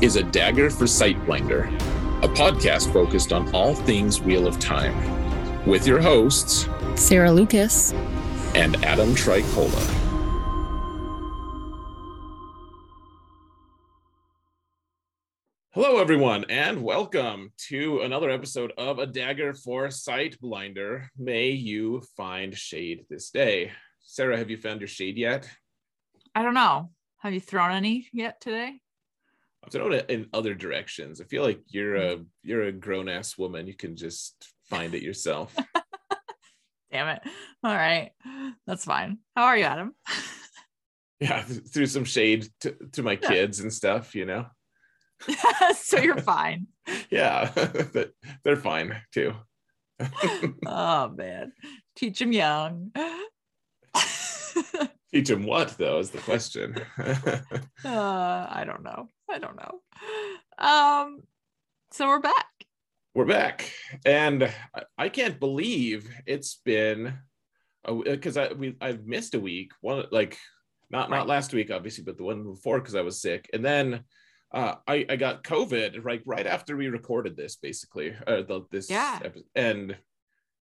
[0.00, 1.66] is a dagger for Sightblinder,
[2.22, 4.94] a podcast focused on all things Wheel of Time,
[5.66, 7.92] with your hosts Sarah Lucas.
[8.54, 9.94] and Adam Tricola.
[15.72, 21.08] Hello, everyone, and welcome to another episode of A Dagger for Sightblinder.
[21.16, 23.72] May you find shade this day.
[24.00, 25.48] Sarah, have you found your shade yet?
[26.34, 26.90] I don't know.
[27.18, 28.80] Have you thrown any yet today?
[29.68, 31.20] I've thrown it in other directions.
[31.20, 33.66] I feel like you're a you're a grown ass woman.
[33.66, 34.34] You can just
[34.64, 35.54] find it yourself.
[36.90, 37.20] Damn it.
[37.62, 38.12] All right.
[38.66, 39.18] That's fine.
[39.36, 39.94] How are you, Adam?
[41.20, 43.28] yeah, through some shade to, to my Yeah.
[43.28, 44.46] kids and stuff, you know.
[45.76, 46.68] so you're fine.
[47.10, 47.50] Yeah,
[47.92, 48.12] but
[48.44, 49.34] they're fine too.
[50.66, 51.52] Oh man.
[51.94, 52.90] Teach them young.
[55.12, 56.74] Teach them what though is the question.
[56.98, 57.40] uh,
[57.84, 59.10] I don't know.
[59.30, 59.80] I don't know.
[60.58, 61.20] Um,
[61.92, 62.46] so we're back.
[63.14, 63.70] We're back,
[64.06, 64.52] and
[64.96, 67.18] I- can't believe it's been
[68.04, 69.72] because I we I've missed a week.
[69.80, 70.38] One like
[70.90, 71.18] not Right.
[71.18, 74.04] not last week obviously, but the one before because I was sick, and then
[74.52, 78.88] uh, I I got COVID right right after we recorded this basically uh, the, this
[78.90, 79.18] Yeah.
[79.24, 79.96] epi- and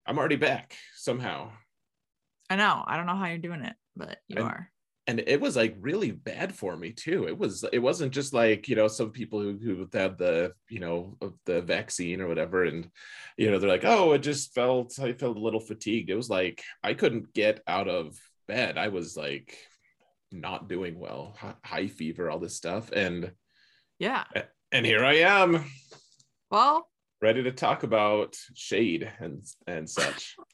[0.06, 1.50] I'm already back somehow.
[2.50, 2.84] I know.
[2.86, 4.70] I don't know how you're doing it, but you are.
[5.06, 7.26] And it was like really bad for me too.
[7.28, 10.80] It was it wasn't just like you know some people who, who had the you
[10.80, 12.88] know the vaccine or whatever and
[13.36, 16.08] you know they're like oh it just felt i felt a little fatigued.
[16.10, 18.16] It was like i couldn't get out of
[18.48, 18.78] bed.
[18.78, 19.58] I was like
[20.32, 23.30] not doing well high fever all this stuff and
[23.98, 24.24] Yeah.
[24.72, 25.64] and here i am.
[26.50, 26.88] Well,
[27.20, 30.36] ready to talk about shade and and such.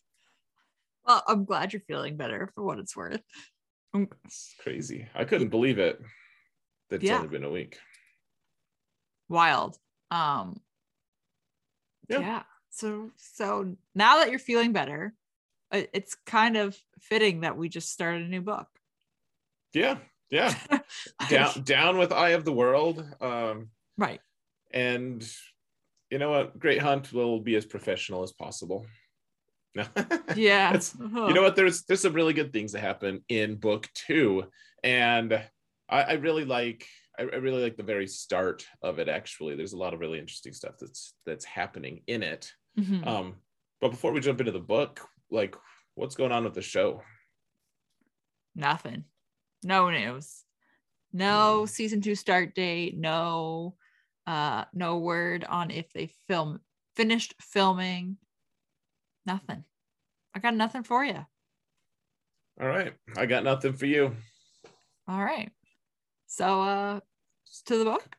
[1.06, 3.22] Well, I'm glad you're feeling better for what it's worth.
[3.94, 6.00] It's crazy i couldn't believe it
[6.88, 7.16] that it's Yeah.
[7.16, 7.78] only been a week
[9.28, 9.78] Wild.
[10.10, 10.60] Um
[12.08, 12.18] Yeah.
[12.20, 12.42] yeah.
[12.70, 15.14] So so now that you're feeling better,
[15.72, 18.66] it's kind of fitting that we just started a new book.
[19.72, 19.98] yeah
[20.30, 20.52] yeah
[21.28, 24.20] down down with eye of the world um right.
[24.72, 25.28] and
[26.10, 28.84] you know what great hunt will be as professional as possible
[29.74, 29.86] Yeah.
[30.72, 34.44] That's- you know what there's there's some really good things that happen in book two
[34.82, 35.32] and
[35.88, 36.86] i, I really like
[37.18, 40.18] I, I really like the very start of it actually there's a lot of really
[40.18, 43.06] interesting stuff that's that's happening in it Mhm.
[43.06, 43.34] um
[43.80, 45.54] but before we jump into the book like
[45.94, 47.02] what's going on with the show
[48.54, 49.04] Nothing.
[49.62, 50.42] No news.
[51.12, 51.68] No Mm.
[51.68, 52.96] season two start date.
[52.98, 53.76] No
[54.26, 56.60] uh no word on if they film
[56.96, 58.16] finished filming.
[59.26, 59.64] Nothing.
[60.34, 61.26] I got nothing for you.
[62.60, 64.14] all right i got nothing for you
[65.08, 65.50] All right.
[66.26, 67.00] So uh
[67.66, 68.16] to the book.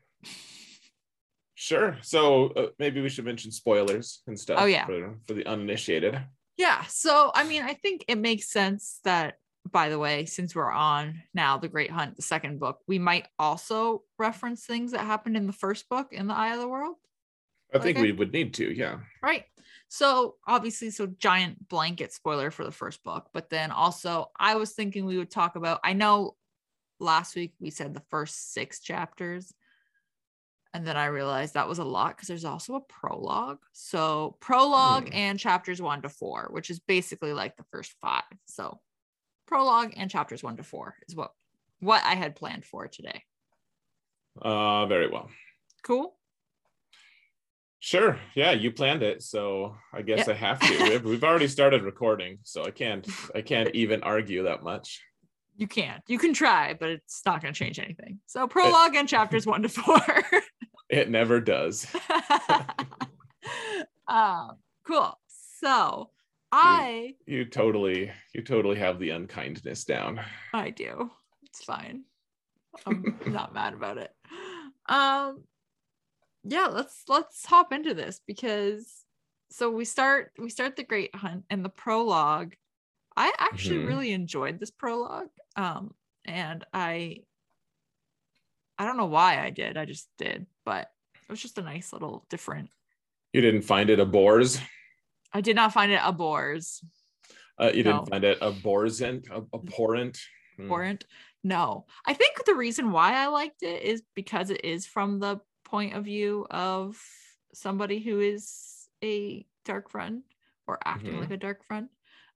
[1.56, 1.98] Sure.
[2.02, 4.58] So uh, maybe we should mention spoilers and stuff.
[4.60, 4.86] Oh, yeah.
[4.86, 6.20] For, for the uninitiated.
[6.58, 6.84] Yeah.
[6.90, 9.36] So I mean, I think it makes sense that
[9.72, 13.28] by the way, since we're on now the Great Hunt, the second book, we might
[13.38, 16.96] also reference things that happened in the first book in the Eye of the World.
[17.74, 18.08] I think Okay.
[18.08, 18.66] we would need to.
[18.76, 18.98] Yeah.
[19.22, 19.46] Right.
[19.94, 24.72] So obviously, so giant blanket spoiler for the first book, but then also I was
[24.72, 25.82] thinking we would talk about.
[25.84, 26.38] I know
[26.98, 29.54] last week we said the first six chapters,
[30.74, 33.60] and then I realized that was a lot because there's also a prologue.
[33.74, 35.14] So prologue Hmm.
[35.14, 38.24] and chapters one to four, which is basically like the first five.
[38.46, 38.80] So
[39.46, 41.34] prologue and chapters one to four is what
[41.82, 43.26] what I had planned for today.
[44.42, 45.30] Uh, very well.
[45.84, 46.16] Cool.
[47.84, 48.20] Sure.
[48.36, 50.28] Yeah, you planned it, so I guess.
[50.28, 50.84] I have to.
[50.84, 53.08] We've, we've already started recording, so I can't.
[53.34, 55.02] I can't even argue that much.
[55.58, 56.04] You can't.
[56.08, 58.20] You can try, but it's not going to change anything.
[58.28, 60.00] So prologue and chapters one to four.
[60.92, 61.88] It never does.
[64.10, 65.18] um, cool.
[65.62, 66.10] So
[66.52, 70.20] I You totally, you totally have the unkindness down.
[70.54, 71.10] I do.
[71.44, 72.04] It's fine.
[72.86, 74.12] I'm not mad about it.
[74.90, 75.46] Um
[76.44, 79.06] yeah, let's let's hop into this because
[79.52, 82.54] so we start we start the great hunt and the prologue.
[83.16, 83.88] I actually Mhm.
[83.88, 85.30] really enjoyed this prologue.
[85.56, 85.94] Um
[86.26, 87.24] and I
[88.78, 89.78] I don't know why I did.
[89.78, 92.70] I just did, but it was just a nice little different.
[93.34, 94.60] You didn't find it a bores.
[95.34, 96.84] I did not find it a bores.
[97.60, 97.92] Uh, you No.
[98.00, 100.18] didn't find it abhorrent, ab- abhorrent.
[100.58, 100.64] Hmm.
[100.64, 101.06] Abhorrent.
[101.44, 105.40] No, I think the reason why I liked it is because it is from the
[105.72, 107.02] point of view of
[107.54, 110.24] somebody who is a dark friend
[110.68, 111.22] or acting Mhm.
[111.22, 111.90] like a dark friend.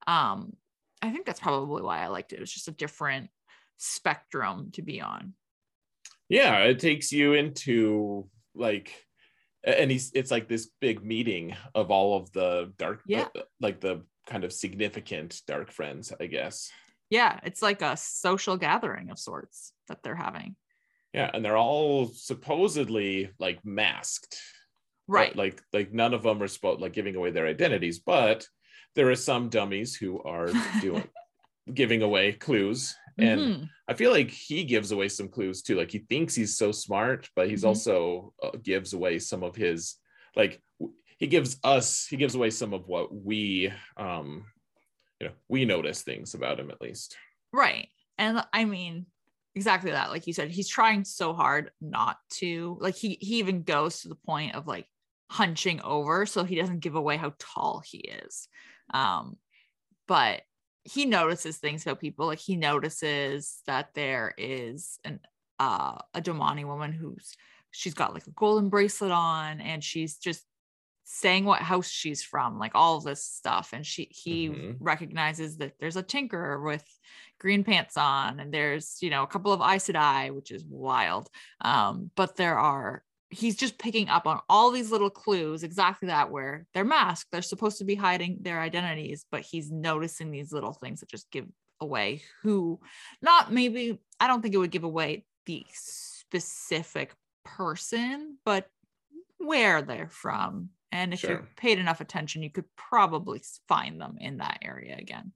[0.06, 0.56] Um,
[1.02, 2.38] I think that's probably why I liked it.
[2.38, 3.30] It was just a different
[3.78, 5.34] spectrum to be on.
[6.28, 9.06] Yeah, it takes you into like,
[9.64, 13.28] and he's it's like this big meeting of all of the dark, Yeah.
[13.36, 16.72] uh, like the kind of significant dark friends, I guess.
[17.10, 20.56] Yeah, it's like a social gathering of sorts that they're having.
[21.16, 24.38] Yeah, and they're all supposedly like masked,
[25.08, 25.36] but, Right.
[25.36, 28.46] Like like none of them are supposed like giving away their identities, but
[28.94, 30.48] there are some dummies who are
[30.80, 31.08] doing
[31.74, 33.70] giving away clues and Mhm.
[33.88, 35.76] I feel like he gives away some clues too.
[35.76, 37.68] Like he thinks he's so smart, but he's Mhm.
[37.68, 39.96] also uh, gives away some of his
[40.36, 44.44] like w- he gives us he gives away some of what we um
[45.20, 47.16] you know we notice things about him at least.
[47.52, 47.88] Right.
[48.18, 49.06] And I mean,
[49.56, 50.10] exactly that.
[50.10, 52.76] Like you said, he's trying so hard not to.
[52.80, 54.86] Like he he even goes to the point of like
[55.28, 58.48] hunching over so he doesn't give away how tall he is.
[58.94, 59.36] Um,
[60.06, 60.42] but
[60.84, 62.26] he notices things about people.
[62.26, 65.20] Like he notices that there is an
[65.58, 67.34] uh a Domani woman who's
[67.70, 70.44] she's got like a golden bracelet on and she's just
[71.08, 73.70] saying what house she's from, like all of this stuff.
[73.72, 74.76] And she he Mhm.
[74.80, 76.84] recognizes that there's a tinker with
[77.38, 81.30] green pants on, and there's you know a couple of Aes Sedai, which is wild.
[81.60, 86.30] Um, but there are he's just picking up on all these little clues, exactly that
[86.30, 90.72] where they're masked, they're supposed to be hiding their identities, but he's noticing these little
[90.72, 91.46] things that just give
[91.80, 92.80] away who,
[93.22, 97.14] not maybe I don't think it would give away the specific
[97.44, 98.68] person, but
[99.38, 100.70] where they're from.
[100.96, 101.30] And if Sure.
[101.30, 105.32] you paid enough attention, you could probably find them in that area again.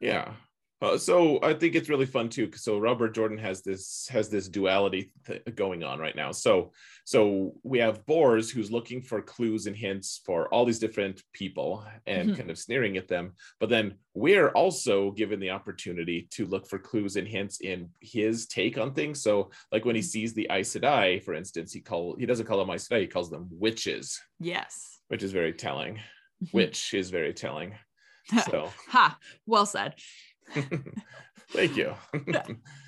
[0.00, 0.34] Yeah.
[0.80, 2.50] Uh, so I think it's really fun too.
[2.54, 6.30] So Robert Jordan has this has this duality th- going on right now.
[6.30, 6.70] So
[7.04, 11.84] so we have Bors who's looking for clues and hints for all these different people
[12.06, 12.36] and Mhm.
[12.36, 13.34] kind of sneering at them.
[13.58, 18.46] But then we're also given the opportunity to look for clues and hints in his
[18.46, 19.20] take on things.
[19.20, 22.58] So like when he sees the Aes Sedai, for instance, he call he doesn't call
[22.58, 25.00] them Aes Sedai, he calls them witches, Yes.
[25.08, 25.96] which is very telling.
[26.44, 26.52] Mhm.
[26.52, 27.74] Which is very telling.
[28.44, 29.94] So ha, well said.
[31.50, 31.94] thank you.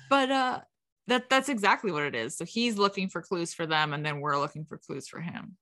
[0.09, 0.59] But uh
[1.07, 2.37] that that's exactly what it is.
[2.37, 5.57] So he's looking for clues for them, and then we're looking for clues for him.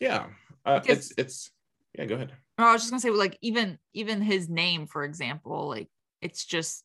[0.00, 0.26] Yeah,
[0.64, 1.50] uh, Because- it's it's
[1.96, 2.06] yeah.
[2.06, 2.32] Go ahead.
[2.58, 5.88] Or I was just gonna say, like even even his name, for example, like
[6.20, 6.84] it's just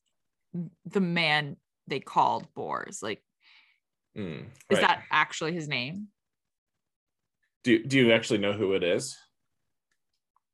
[0.86, 1.58] the man
[1.88, 3.00] they called Bors.
[3.02, 3.24] Like,
[4.18, 6.08] Mm, is that actually his name?
[7.64, 9.18] do do you actually know who it is?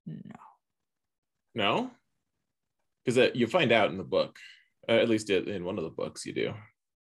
[0.06, 0.36] No.
[1.56, 1.92] No,
[3.06, 4.38] because you find out in the book.
[4.88, 6.54] Uh, at least in one of the books, you do.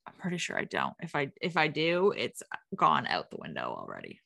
[0.07, 0.93] I'm pretty sure I don't.
[1.01, 2.43] If I if I do, it's
[2.77, 4.21] gone out the window already.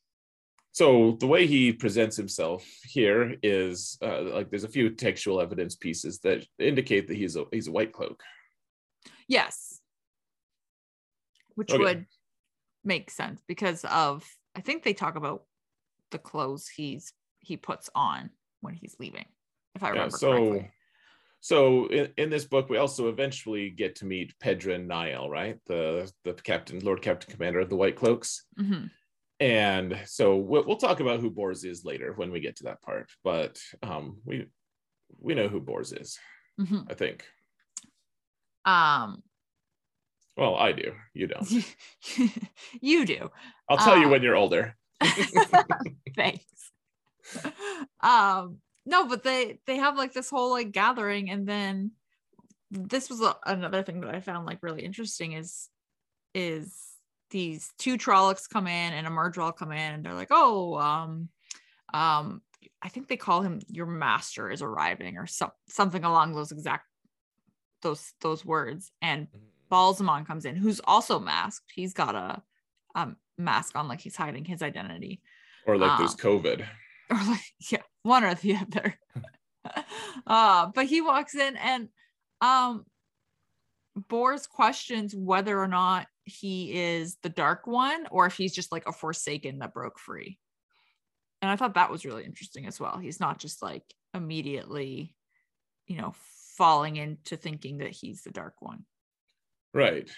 [0.73, 5.77] So the way he presents himself here is uh, like there's a few textual evidence
[5.77, 8.25] pieces that indicate that he's a he's a white cloak.
[9.29, 9.81] Yes.
[11.55, 11.85] Which Okay.
[11.85, 12.07] would
[12.83, 15.45] make sense because of I think they talk about
[16.11, 18.31] the clothes he's he puts on
[18.63, 19.27] when he's leaving,
[19.77, 20.71] if I Yeah, remember so correctly.
[21.51, 25.59] So in, in this book we also eventually get to meet Pedron Niall, right?
[25.67, 28.47] The the captain, Lord Captain Commander of the White Cloaks.
[28.59, 28.91] Mhm.
[29.41, 32.81] and so we'll, we'll talk about who Bors is later when we get to that
[32.81, 33.11] part.
[33.23, 34.47] But um, we
[35.21, 36.19] we know who Bors is,
[36.59, 36.91] Mhm.
[36.91, 37.27] I think.
[38.65, 39.23] Um,
[40.37, 40.95] Well, I do.
[41.13, 41.47] You don't.
[42.81, 43.31] you do.
[43.69, 44.77] I'll tell you Uh, when you're older.
[46.17, 46.45] Thanks.
[48.01, 51.93] Um, no, but they they have like this whole like gathering, and then
[52.71, 55.69] this was a, another thing that I found like really interesting is
[56.35, 56.75] is
[57.31, 61.29] these two Trollocs come in and a Myrddraal come in, and they're like, oh, um,
[61.93, 62.43] um,
[62.83, 66.87] I think they call him your master is arriving or some, something along those exact
[67.83, 69.29] those those words, and
[69.71, 71.73] Ba'alzamon comes in, who's also masked.
[71.75, 72.43] He's got a
[72.95, 75.23] um mask on, like he's hiding his identity.
[75.67, 76.67] Or like um, there's COVID.
[77.11, 78.99] Or like, yeah, one or the other.
[80.27, 81.89] uh, but he walks in and
[82.41, 82.85] um
[84.09, 88.89] Bors questions whether or not he is the dark one or if he's just like
[88.89, 90.39] a forsaken that broke free.
[91.41, 92.99] And I thought that was really interesting as well.
[92.99, 95.15] He's not just like immediately,
[95.87, 96.15] you know,
[96.57, 98.85] falling into thinking that he's the dark one.
[99.73, 100.11] Right.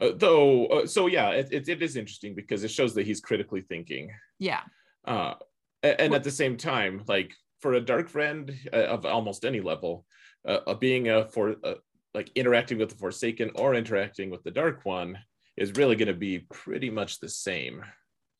[0.00, 3.20] Uh, though, uh, so yeah, it, it, it is interesting because it shows that he's
[3.20, 4.10] critically thinking.
[4.38, 4.60] Yeah.
[5.04, 5.34] Uh,
[5.82, 10.04] and at the same time, like for a dark friend uh, of almost any level,
[10.46, 11.74] uh, uh, being a for uh,
[12.14, 15.18] like interacting with the Forsaken or interacting with the Dark One
[15.56, 17.84] is really going to be pretty much the same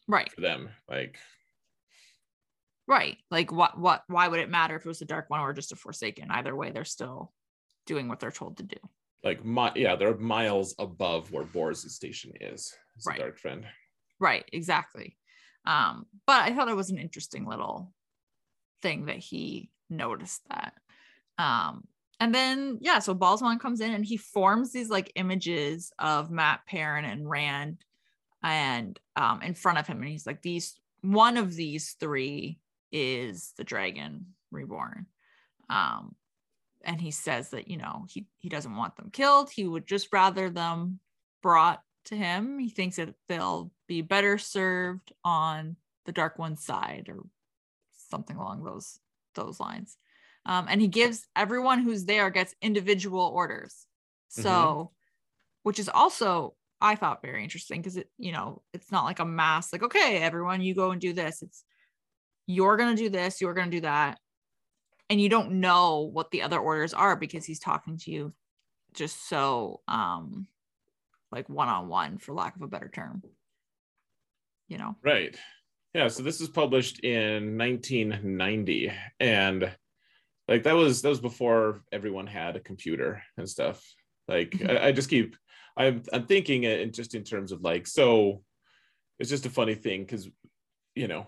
[0.07, 0.33] Right.
[0.33, 0.71] for them.
[0.89, 1.19] Like,
[2.87, 3.19] Right.
[3.31, 5.73] Like what what why would it matter if it was a dark one or just
[5.73, 6.31] a forsaken?
[6.31, 7.33] Either way, they're still
[7.87, 8.77] doing what they're told to do.
[9.25, 12.75] like my yeah, they're miles above where Bors' station is.
[12.97, 13.19] As Right.
[13.19, 13.67] dark friend.
[14.21, 15.17] Right, exactly.
[15.69, 17.93] Um, but I thought it was an interesting little
[18.81, 20.73] thing that he noticed that.
[21.37, 21.85] Um,
[22.19, 26.61] and then yeah, so Ba'alzamon comes in and he forms these like images of Mat
[26.67, 27.85] Perrin and Rand
[28.43, 32.59] and um in front of him, and he's like, these one of these three
[32.91, 35.07] is the dragon reborn.
[35.69, 36.17] Um,
[36.83, 40.09] and he says that you know he he doesn't want them killed, he would just
[40.13, 40.99] rather them
[41.43, 42.59] brought to him.
[42.59, 47.25] He thinks that they'll be better served on the dark one's side or
[48.11, 48.99] something along those
[49.35, 49.97] those lines.
[50.47, 53.87] Um, and he gives everyone who's there gets individual orders.
[54.29, 54.93] So,
[55.63, 59.25] which is also I thought very interesting because it, you know, it's not like a
[59.25, 61.43] mass, like, okay, everyone, you go and do this.
[61.43, 61.65] It's
[62.47, 64.19] you're gonna do this, you're gonna do that.
[65.11, 68.33] And you don't know what the other orders are because he's talking to you
[68.95, 70.47] just so um
[71.31, 73.23] like one-on-one for lack of a better term.
[74.69, 74.97] You know?
[75.03, 75.37] Right.
[75.95, 76.09] Yeah.
[76.09, 79.75] So this was published in 1990, and
[80.47, 83.83] like that was that was before everyone had a computer and stuff.
[84.27, 84.71] Like Mhm.
[84.79, 85.37] I, I just keep
[85.77, 88.43] I'm I'm thinking it just in terms of like so.
[89.19, 90.29] It's just a funny thing because
[90.95, 91.27] you know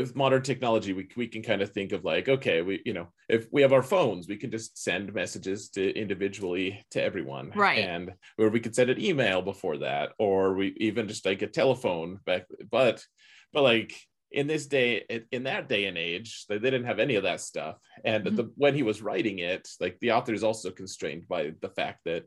[0.00, 3.08] with modern technology we, we can kind of think of like okay we you know
[3.28, 7.78] if we have our phones we can just send messages to individually to everyone Right.
[7.78, 11.46] and where we could send an email before that or we even just like a
[11.46, 13.04] telephone back but
[13.52, 13.94] but like
[14.30, 17.40] in this day in- that day and age they they didn't have any of that
[17.40, 18.36] stuff and Mhm.
[18.36, 22.00] the, when he was writing it like the author is also constrained by the fact
[22.06, 22.24] that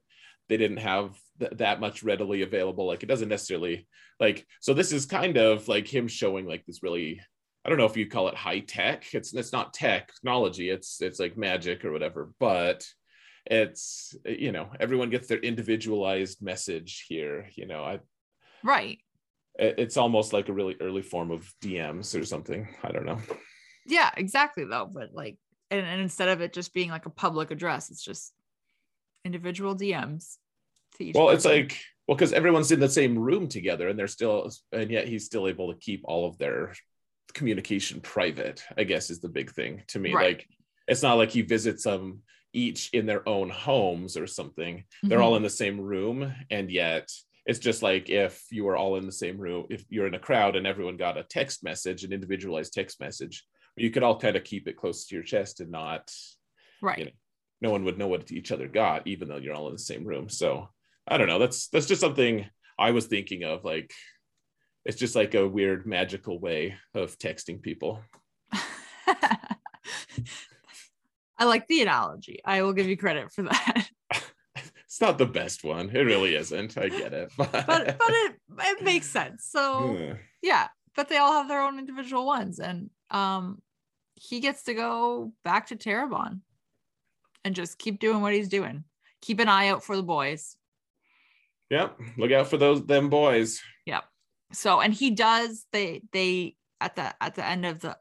[0.48, 3.88] they didn't have th- that much readily available like it doesn't necessarily
[4.20, 7.20] like so this is kind of like him showing like this really
[7.66, 11.20] i don't know if you call it high tech it's it's not technology it's it's
[11.20, 12.88] like magic or whatever but
[13.46, 18.00] it's you know everyone gets their individualized message here you know i
[18.64, 19.00] Right.
[19.60, 23.20] it- it's almost like a really early form of dms or something i don't know
[23.88, 24.90] Yeah, exactly though.
[24.92, 25.38] But like
[25.70, 28.34] and, and instead of it just being like a public address, it's just
[29.24, 30.38] individual DMs
[30.98, 34.08] to each well it's like well because everyone's in the same room together and they're
[34.08, 36.74] still and yet he's still able to keep all of their
[37.36, 40.28] communication private i guess is the big thing to me Right.
[40.38, 40.48] like
[40.88, 42.22] it's not like he visits them
[42.54, 45.38] each in their own homes or something they're all Mhm.
[45.38, 47.12] in the same room and yet
[47.46, 50.20] it's just like if you were all in the same room if you're in a
[50.28, 54.38] crowd and everyone got a text message an individualized text message you could all kind
[54.38, 56.10] of keep it close to your chest and not
[56.82, 57.00] right.
[57.00, 57.12] you know,
[57.62, 60.06] no one would know what each other got even though you're all in the same
[60.06, 60.70] room so
[61.08, 62.46] i don't know that's that's just something
[62.80, 63.92] i was thinking of like
[64.86, 68.02] it's just like a weird magical way of texting people
[71.38, 72.40] I like the analogy.
[72.46, 73.90] I will give you credit for that.
[74.86, 78.36] it's not the best one it really isn't i get it but, But but it
[78.60, 79.46] it makes sense.
[79.46, 80.14] So Yeah.
[80.42, 82.60] yeah, but they all have their own individual ones.
[82.60, 83.62] And um
[84.16, 86.40] he gets to go back to Tarabon
[87.44, 88.86] and just keep doing what he's doing.
[89.22, 90.56] Keep an eye out for the boys.
[91.70, 93.62] yep look out for those them boys
[94.52, 97.98] so and he does they they at the at the end of the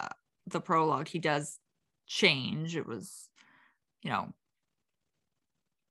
[0.46, 1.58] the prologue he does
[2.06, 3.28] change it was
[4.02, 4.32] you know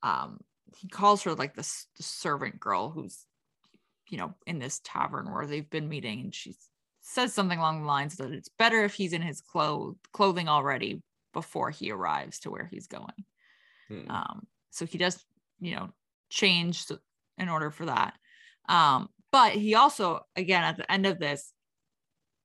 [0.04, 0.40] um
[0.78, 3.26] he calls her like this the servant girl who's
[4.10, 6.56] you know in this tavern where they've been meeting and she
[7.02, 11.02] says something along the lines that it's better if he's in his clothes clothing already
[11.34, 13.26] before he arrives to where he's going
[13.90, 14.10] Hmm.
[14.10, 15.24] um, so he does,
[15.60, 15.90] you know,
[16.30, 16.86] change
[17.38, 18.18] in order for that.
[18.70, 21.54] Um, but he also, again, at the end of this,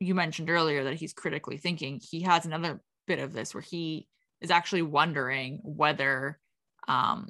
[0.01, 2.01] you mentioned earlier that he's critically thinking.
[2.01, 4.09] He has another bit of this where he
[4.41, 6.41] is actually wondering whether
[6.89, 7.29] um,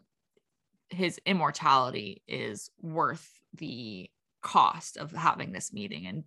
[0.91, 4.11] his immortality is worth the
[4.43, 6.25] cost of having this meeting and,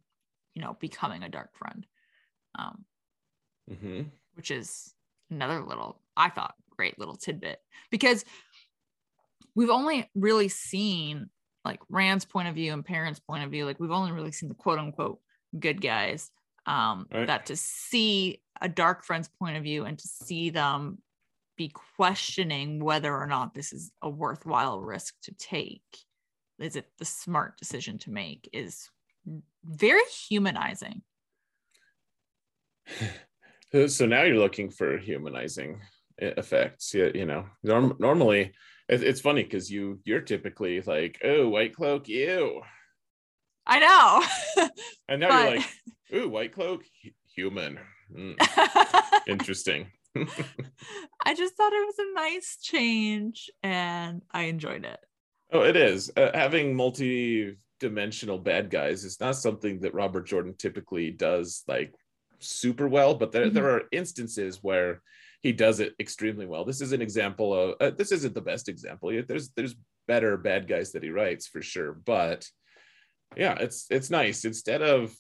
[0.54, 1.88] you know, becoming a dark friend.
[2.60, 2.86] Um,
[3.68, 4.12] Mhm.
[4.34, 4.94] which is
[5.30, 7.60] another little i thought great little tidbit
[7.90, 8.26] because
[9.56, 11.30] we've only really seen
[11.66, 14.50] like rand's point of view and Perrin's point of view like we've only really seen
[14.50, 15.20] the quote unquote
[15.60, 16.32] good guys
[16.66, 17.28] um Right.
[17.28, 21.00] that to see a dark friend's point of view and to see them
[21.58, 25.82] be questioning whether or not this is a worthwhile risk to take
[26.60, 28.90] is it the smart decision to make is
[29.64, 31.02] very humanizing.
[33.88, 35.82] so now you're looking for humanizing
[36.18, 36.94] effects.
[36.94, 38.54] Yeah, you know, norm- normally
[38.92, 42.62] it's funny because you you're typically like, oh, white cloak, ew.
[43.66, 44.68] I know.
[45.08, 45.44] and now but...
[45.44, 45.66] you're like,
[46.14, 46.84] ooh, white cloak,
[47.36, 47.80] human.
[48.14, 48.36] Mm.
[49.28, 49.88] Interesting.
[51.26, 55.00] I just thought it was a nice change and I enjoyed it.
[55.54, 56.12] Oh, it is.
[56.16, 61.94] Uh, having multi dimensional bad guys is not something that Robert Jordan typically does like
[62.40, 63.56] super well, but there, mm-hmm.
[63.56, 65.02] there are instances where
[65.42, 66.66] he does it extremely well.
[66.66, 69.12] This is an example of uh, this isn't the best example.
[69.28, 69.76] There's there's
[70.08, 72.48] better bad guys that he writes for sure, but
[73.36, 75.14] yeah, it's it's nice instead of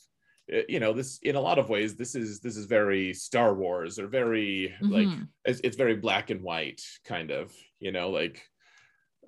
[0.53, 3.53] uh, you know this in a lot of ways this is this is very star
[3.53, 4.93] wars or very mm-hmm.
[4.93, 5.07] like
[5.45, 8.41] it's, it's, very black and white kind of you know like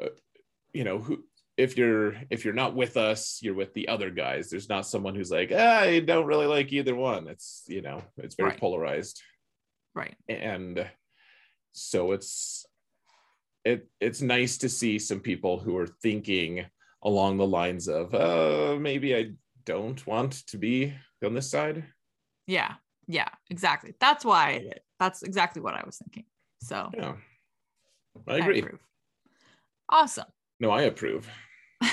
[0.02, 0.08] uh,
[0.74, 1.24] you know who
[1.56, 5.14] if you're if you're not with us you're with the other guys there's not someone
[5.14, 8.60] who's like ah, i don't really like either one it's you know it's very right.
[8.60, 9.22] polarized
[9.96, 10.16] right.
[10.28, 10.88] And
[11.72, 12.66] so it's
[13.66, 16.66] it it's nice to see some people who are thinking
[17.04, 19.32] along the lines of uh maybe i
[19.66, 21.86] don't want to be on this side.
[22.48, 22.74] Yeah.
[23.08, 23.96] Yeah exactly.
[24.00, 26.26] That's why that's exactly what i was thinking.
[26.62, 27.16] So yeah.
[28.28, 28.64] I agree.
[28.64, 28.68] I
[29.90, 30.26] awesome.
[30.60, 31.28] No, I approve.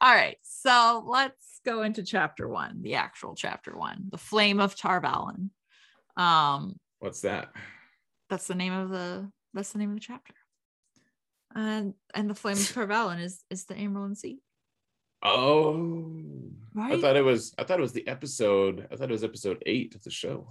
[0.00, 0.36] All right.
[0.42, 5.50] So let's go into chapter one, the actual chapter one, the flame of Tar Valon.
[6.16, 7.50] Um, what's that?
[8.28, 10.34] That's the name of the that's the name of the chapter.
[11.54, 14.40] And and the flames of Tar is is the Amyrlin Seat.
[15.24, 16.10] Oh,
[16.74, 16.94] right.
[16.94, 17.54] I thought it was.
[17.56, 18.88] I thought it was the episode.
[18.90, 20.48] I thought it was episode eight of the show.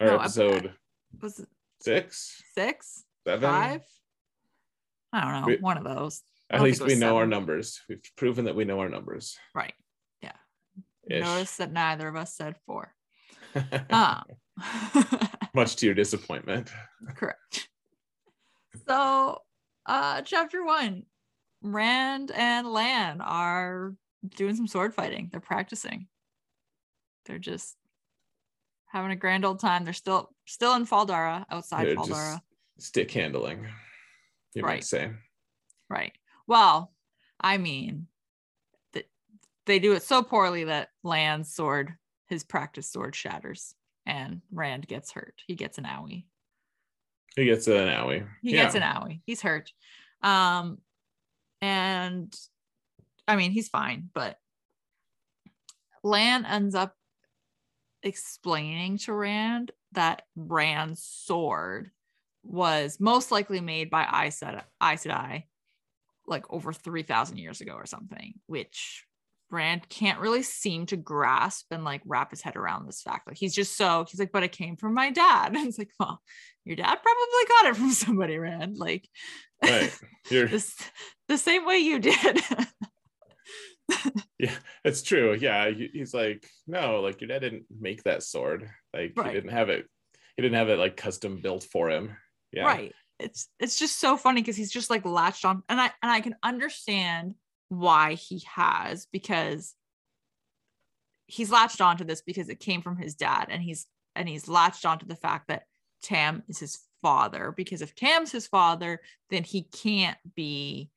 [0.00, 0.72] Or no, episode
[1.20, 1.48] was it
[1.80, 3.82] six, six, seven, five.
[5.12, 6.22] I don't know, we, one of those.
[6.50, 7.16] At least we know seven.
[7.16, 7.80] our numbers.
[7.88, 9.36] We've proven that we know our numbers.
[9.54, 9.74] Right.
[10.22, 10.32] Yeah.
[11.10, 11.24] Ish.
[11.24, 12.94] Notice that neither of us said four.
[13.90, 14.22] Uh.
[15.54, 16.70] Much to your disappointment.
[17.14, 17.68] Correct.
[18.86, 19.42] So,
[19.86, 21.04] uh, chapter one
[21.62, 23.94] Rand and Lan are
[24.36, 25.28] doing some sword fighting.
[25.30, 26.06] They're practicing.
[27.26, 27.76] They're just
[28.86, 29.84] having a grand old time.
[29.84, 32.42] They're still still in Fal Dara, outside They're Fal Dara.
[32.78, 33.66] Stick handling
[34.54, 34.76] you right.
[34.76, 35.10] might say.
[35.88, 36.12] Right.
[36.46, 36.92] Well,
[37.40, 38.06] I mean,
[39.68, 41.92] they do it so poorly that Lan's sword,
[42.28, 43.74] his practice sword, shatters,
[44.06, 45.42] and Rand gets hurt.
[45.46, 46.24] He gets an owie.
[47.36, 48.26] He gets an owie.
[48.42, 48.64] He yeah.
[48.64, 49.20] gets an owie.
[49.24, 49.72] He's hurt.
[50.22, 50.78] Um,
[51.60, 52.34] and
[53.26, 54.38] I mean, he's fine, but
[56.02, 56.94] Lan ends up
[58.02, 61.90] explaining to Rand that Rand's sword
[62.42, 65.44] was most likely made by Aes Sedai
[66.26, 69.04] like over 3,000 years ago or something, which
[69.50, 73.26] Rand can't really seem to grasp and like wrap his head around this fact.
[73.26, 75.54] Like he's just so he's like, but it came from my dad.
[75.56, 76.20] And it's like, well,
[76.64, 78.76] your dad probably got it from somebody, Rand.
[78.76, 79.08] Like
[79.62, 79.96] right.
[80.30, 80.74] This,
[81.28, 82.40] the same way you did.
[84.38, 85.34] yeah, it's true.
[85.34, 85.70] Yeah.
[85.70, 88.68] He's like, no, like your dad didn't make that sword.
[88.92, 89.28] Like right.
[89.28, 89.86] he didn't have it,
[90.36, 92.16] he didn't have it like custom built for him
[92.52, 92.64] yeah.
[92.64, 96.10] right it's it's just so funny because he's just like latched on and i and
[96.12, 97.34] i can understand
[97.68, 99.74] why he has because
[101.26, 104.86] he's latched onto this because it came from his dad and he's and he's latched
[104.86, 105.64] onto the fact that
[106.02, 109.00] tam is his father because if tam's his father
[109.30, 110.90] then he can't be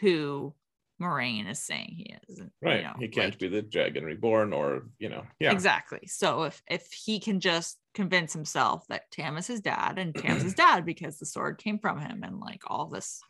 [0.00, 0.54] who
[1.00, 2.40] Moiraine is saying he is.
[2.62, 2.76] Right.
[2.78, 5.52] You know, he can't like, be the dragon reborn or, you know, yeah.
[5.52, 6.06] Exactly.
[6.06, 10.42] So if if he can just convince himself that Tam is his dad and Tam's
[10.42, 13.20] his dad because the sword came from him and like all this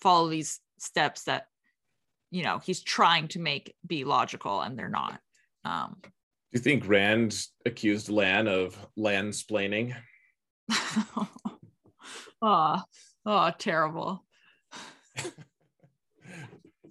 [0.00, 1.46] follow these steps that
[2.32, 5.20] you know he's trying to make be logical and they're not.
[5.64, 6.10] Um Do
[6.52, 9.94] you think Rand accused Lan of lansplaining?
[12.42, 12.82] oh,
[13.26, 14.24] oh, terrible.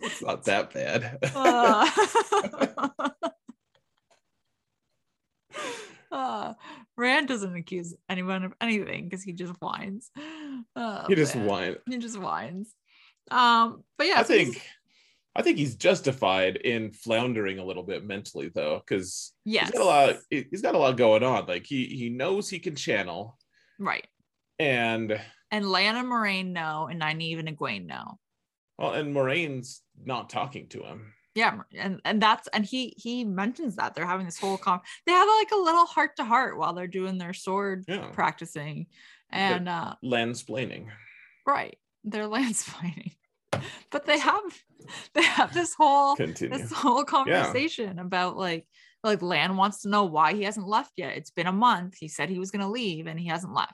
[0.02, 1.18] it's not that bad.
[1.36, 1.90] uh,
[6.12, 6.54] uh,
[6.98, 10.12] Rand doesn't accuse anyone of anything because he just whines.
[10.76, 11.78] Oh, he just whines.
[11.90, 12.74] He just whines.
[13.30, 14.62] Um, but yeah, I think
[15.36, 19.68] I think he's justified in floundering a little bit mentally though, because yes.
[19.68, 20.16] he's got a lot.
[20.30, 21.46] He's got a lot going on.
[21.46, 23.38] Like he he knows he can channel,
[23.80, 24.06] right?
[24.60, 28.20] And and Lana Moiraine know, and Nynaeve and Egwene know.
[28.78, 31.14] Well, and Moiraine's not talking to him.
[31.34, 34.82] Yeah, and and that's and he he mentions that they're having this whole con.
[35.06, 38.10] They have like a little heart to heart while they're doing their sword yeah.
[38.12, 38.88] practicing,
[39.30, 40.88] and uh landsplaining.
[41.48, 43.14] Right, they're landsplaining.
[43.92, 44.42] But they have
[45.14, 46.58] they have this whole Continue.
[46.58, 48.68] this whole conversation about like
[49.04, 51.18] like Lan wants to know why he hasn't left yet.
[51.18, 51.96] It's been a month.
[52.00, 53.74] He said he was gonna leave and he hasn't left.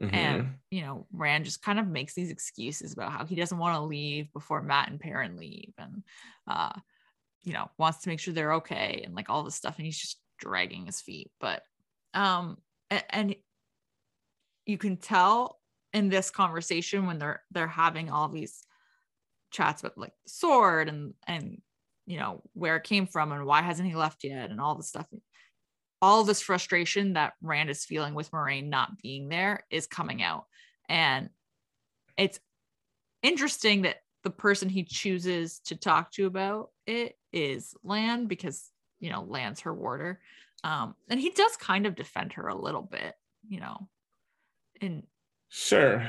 [0.00, 0.12] Mhm.
[0.14, 3.76] And you know, Rand just kind of makes these excuses about how he doesn't want
[3.76, 6.02] to leave before Mat and Perrin leave and
[6.46, 6.72] uh
[7.42, 9.98] you know, wants to make sure they're okay and like all this stuff and he's
[9.98, 11.30] just dragging his feet.
[11.40, 11.62] But
[12.14, 12.58] um
[12.90, 13.34] a- and
[14.66, 15.58] you can tell
[15.92, 18.62] in this conversation when they're they're having all these
[19.50, 21.60] chats about like the sword and and
[22.06, 24.82] you know where it came from and why hasn't he left yet and all the
[24.82, 25.06] stuff.
[26.02, 30.46] All this frustration that rand is feeling with moiraine not being there is coming out.
[30.88, 31.28] And
[32.16, 32.40] it's
[33.22, 39.10] interesting that the person he chooses to talk to about it is lan because you
[39.10, 40.20] know lan's her warder.
[40.64, 43.14] Um and he does kind of defend her a little bit
[43.48, 43.88] you know
[44.80, 45.02] and
[45.48, 46.08] Sure.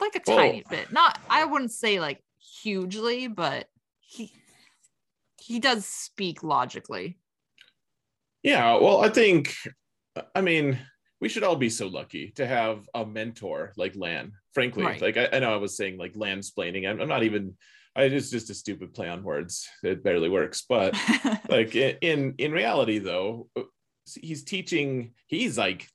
[0.00, 0.92] like a Well- tiny bit.
[0.92, 3.68] Not i wouldn't say like hugely but
[4.00, 4.32] he
[5.40, 7.18] he does speak logically
[8.42, 8.76] Yeah.
[8.78, 9.54] Well, I think,
[10.34, 10.78] I mean,
[11.20, 14.32] we should all be so lucky to have a mentor like Lan.
[14.54, 15.00] Frankly, Right.
[15.02, 16.88] like I, I know I was saying like Lan splaining.
[16.88, 17.56] I'm, I'm not even.
[17.96, 19.66] I, it's just a stupid play on words.
[19.82, 20.64] It barely works.
[20.68, 20.94] But
[21.48, 23.48] like in in reality, though,
[24.14, 25.14] he's teaching.
[25.26, 25.88] He's like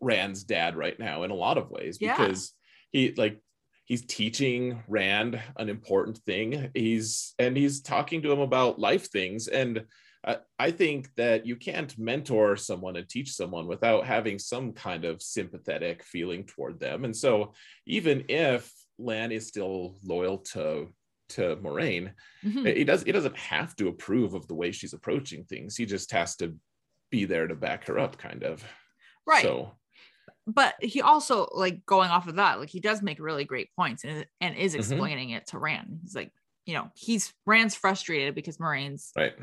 [0.00, 2.16] Rand's dad right now in a lot of ways Yeah.
[2.16, 2.52] because
[2.92, 3.40] he like
[3.88, 6.70] he's teaching Rand an important thing.
[6.74, 9.84] He's and he's talking to him about life things and.
[10.24, 15.04] I- I think that you can't mentor someone and teach someone without having some kind
[15.04, 17.04] of sympathetic feeling toward them.
[17.04, 17.54] And so,
[17.86, 20.92] even if Lan is still loyal to
[21.30, 22.76] to Moiraine, Mhm.
[22.76, 25.76] he does he doesn't have to approve of the way she's approaching things.
[25.76, 26.56] He just has to
[27.10, 28.64] be there to back her up, kind of.
[29.24, 29.78] right So
[30.48, 34.02] but he also like going off of that like he does make really great points
[34.04, 34.78] and, and is Mhm.
[34.78, 36.00] explaining it to rand.
[36.02, 36.32] He's like
[36.66, 39.34] you know he's rand's frustrated because moiraine's right,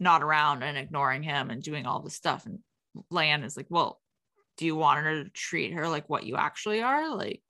[0.00, 2.46] not around and ignoring him and doing all this stuff.
[2.46, 2.60] And
[3.10, 4.00] lan is like well
[4.56, 7.14] do you want her to treat her like what you actually are?
[7.14, 7.42] Like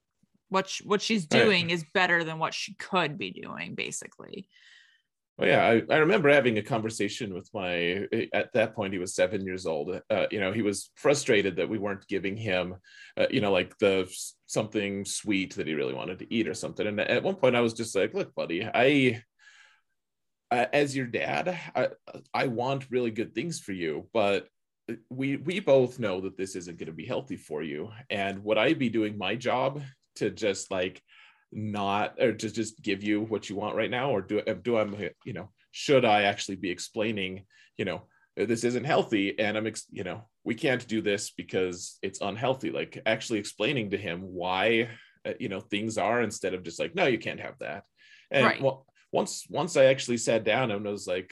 [0.48, 1.44] what what she's Right.
[1.44, 4.48] doing is better than what she could be doing basically
[5.36, 9.16] Well, yeah, I, I remember having a conversation with my, at that point, he was
[9.16, 10.00] seven years old.
[10.08, 12.76] Uh, you know, he was frustrated that we weren't giving him,
[13.16, 14.08] uh, you know, like the
[14.46, 16.86] something sweet that he really wanted to eat or something.
[16.86, 19.22] And at one point, I was just like, look, buddy, I,
[20.50, 21.88] as your dad, I,
[22.32, 24.46] I want really good things for you, but
[25.08, 27.90] we we both know that this isn't going to be healthy for you.
[28.10, 29.82] And would I be doing my job
[30.16, 31.02] to just like
[31.54, 35.10] not or to just give you what you want right now or do do I
[35.24, 37.44] you know should I actually be explaining
[37.78, 38.02] you know
[38.36, 42.70] this isn't healthy and I'm ex- you know we can't do this because it's unhealthy
[42.70, 44.88] like actually explaining to him why
[45.24, 47.84] uh, you know things are instead of just like no you can't have that
[48.32, 48.60] and Right.
[48.60, 51.30] well, once once I actually sat down and I was like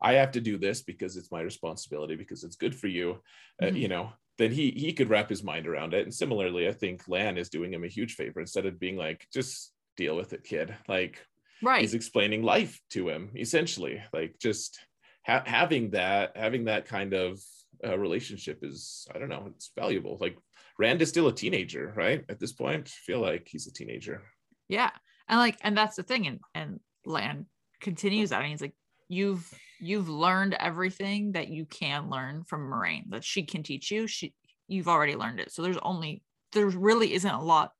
[0.00, 3.18] I have to do this because it's my responsibility because it's good for you
[3.60, 3.80] uh, Mhm.
[3.80, 7.08] you know then he he could wrap his mind around it and similarly i think
[7.08, 10.44] lan is doing him a huge favor instead of being like just deal with it
[10.44, 11.24] kid like
[11.62, 14.78] right he's explaining life to him essentially like just
[15.26, 17.40] ha- having that having that kind of
[17.86, 20.36] uh, relationship is i don't know it's valuable like
[20.78, 24.22] rand is still a teenager right at this point I feel like he's a teenager
[24.68, 24.90] Yeah.
[25.28, 26.26] And like, and that's the thing.
[26.26, 27.46] And and Lan
[27.80, 28.42] continues that.
[28.42, 28.74] And he's like,
[29.08, 34.06] You've you've learned everything that you can learn from Moiraine that she can teach you.
[34.06, 34.34] She
[34.68, 35.52] you've already learned it.
[35.52, 37.72] So there's only there really isn't a lot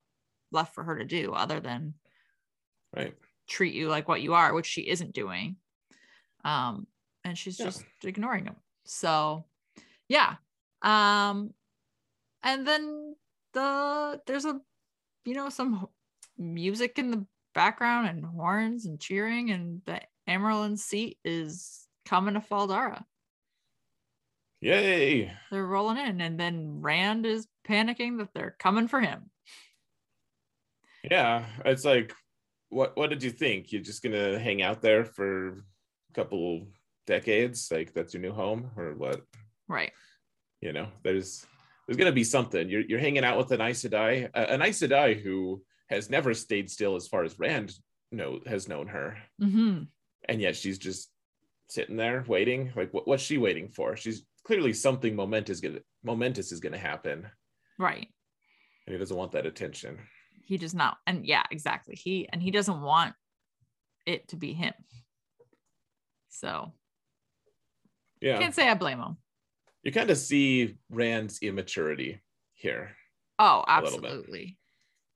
[0.53, 1.95] left for her to do other than
[2.95, 3.15] right
[3.49, 5.57] treat you like what you are, which she isn't doing.
[6.45, 6.87] Um,
[7.25, 7.67] and she's Yeah.
[7.67, 8.57] just ignoring him.
[8.85, 9.45] So
[10.09, 10.37] yeah.
[10.83, 11.53] Um,
[12.43, 13.17] and then
[13.53, 14.61] the there's a
[15.25, 15.89] you know some
[16.39, 22.41] music in the background and horns and cheering, and the Amyrlin seat is coming to
[22.41, 23.05] Fal Dara.
[24.61, 25.33] yay.
[25.51, 29.31] They're rolling in, and then Rand is panicking that they're coming for him.
[31.09, 32.13] yeah it's like
[32.69, 33.73] what what did you think?
[33.73, 35.49] You're just gonna hang out there for
[36.11, 36.69] a couple
[37.07, 37.69] decades?
[37.71, 39.23] Like that's your new home or what?
[39.69, 39.93] Right.
[40.61, 41.47] you know there's
[41.87, 42.69] there's going to be something.
[42.69, 46.35] You're, you're hanging out with an Aes Sedai, uh, an Aes Sedai who has never
[46.35, 47.75] stayed still as far as Rand
[48.11, 49.17] know has known her.
[49.41, 49.83] Hmm
[50.29, 51.11] and yet she's just
[51.69, 56.53] sitting there waiting like what, what's she waiting for she's clearly something momentous gonna momentous
[56.53, 57.27] is going to happen
[57.79, 58.07] Right.
[58.87, 59.99] and he doesn't want that attention
[60.45, 60.99] He does not.
[61.09, 61.97] And yeah, exactly.
[61.97, 63.15] He and he doesn't want
[64.07, 64.75] it to be him.
[66.29, 66.73] So
[68.21, 69.17] yeah can't say I blame him.
[69.83, 72.23] you kind of see Rand's immaturity
[72.55, 72.91] here
[73.39, 74.11] Oh, A little bit.
[74.13, 74.59] absolutely.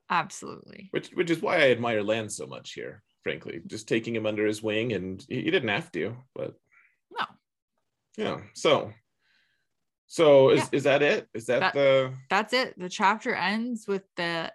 [0.09, 0.87] Absolutely.
[0.91, 4.45] which which is why I admire Lan so much here frankly, just taking him under
[4.45, 6.55] his wing, and he, he didn't have to, but
[7.11, 7.25] No.
[8.17, 8.41] yeah.
[8.53, 8.91] So,
[10.07, 10.69] so is Yeah.
[10.71, 11.27] is that it?
[11.33, 12.77] Is that, That- the That's it.
[12.77, 14.51] The chapter ends with the,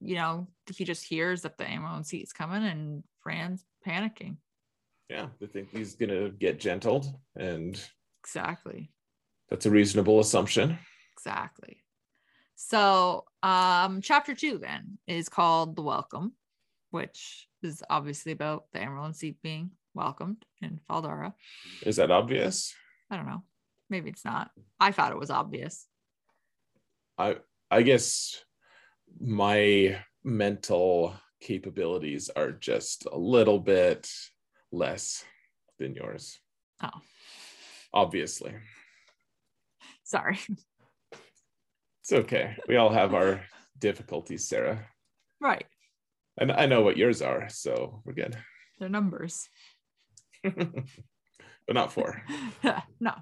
[0.00, 4.36] you know, he just hears that the ammo seat is coming and Fran's panicking.
[5.08, 5.28] yeah?
[5.40, 7.80] They think he's gonna get gentled, and
[8.24, 8.90] Exactly.
[9.48, 10.78] that's a reasonable assumption.
[11.12, 11.82] Exactly.
[12.56, 16.32] So, um, chapter two then is called The Welcome,
[16.96, 21.34] which is obviously about the Amyrlin Seat being welcomed in Fal Dara.
[21.82, 22.74] Is that obvious?
[23.10, 23.42] I don't know.
[23.90, 24.50] Maybe it's not.
[24.80, 25.86] I thought it was obvious.
[27.18, 27.36] I
[27.70, 28.42] I guess
[29.20, 34.10] my mental capabilities are just a little bit
[34.72, 35.22] less
[35.78, 36.38] than yours.
[36.82, 37.00] Oh,
[37.92, 38.54] Obviously.
[40.04, 40.38] sorry.
[42.02, 42.56] It's okay.
[42.68, 43.42] We all have our
[43.78, 44.86] difficulties, Sarah.
[45.40, 45.66] right.
[46.38, 48.36] And I know what yours are, so we're good.
[48.78, 49.48] They're numbers.
[50.42, 50.54] but
[51.70, 52.22] not four.
[53.00, 53.12] no.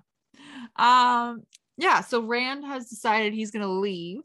[0.76, 1.44] Um,
[1.76, 4.22] yeah, so Rand has decided he's gonna leave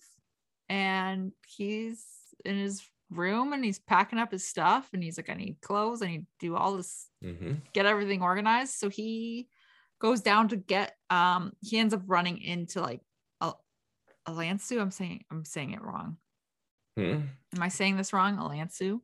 [0.67, 2.03] and he's
[2.45, 6.01] in his room and he's packing up his stuff and he's like, I need clothes,
[6.01, 8.73] I need to do all this, hmm get everything organized.
[8.73, 9.47] So he
[9.99, 13.01] goes down to get um he ends up running into like
[13.41, 13.53] a
[14.25, 14.79] a Lansu.
[14.79, 16.17] I'm saying I'm saying it wrong.
[16.99, 17.21] Hmm.
[17.55, 18.37] Am I saying this wrong?
[18.37, 19.01] Alansu.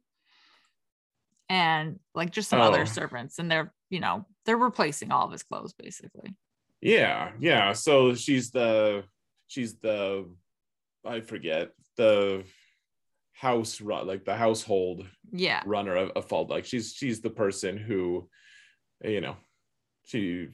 [1.49, 2.85] And like just some other Oh.
[2.85, 6.35] servants, and they're you know, they're replacing all of his clothes basically.
[6.81, 7.73] Yeah, yeah.
[7.73, 9.03] So she's the
[9.47, 10.27] she's the
[11.05, 12.43] I forget the
[13.33, 15.61] house run like the household Yeah.
[15.65, 16.49] runner of, of fault.
[16.49, 18.27] Like she's she's the person who,
[19.03, 19.37] you know,
[20.05, 20.49] she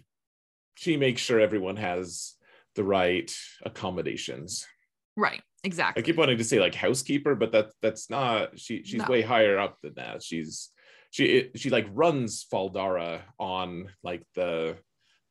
[0.75, 2.35] she makes sure everyone has
[2.75, 4.67] the right accommodations.
[5.15, 5.41] Right.
[5.63, 9.07] I keep wanting to say like housekeeper, but that that's not she she's No.
[9.07, 10.23] way higher up than that.
[10.23, 10.69] She's
[11.11, 14.77] she she like runs Fal Dara on like the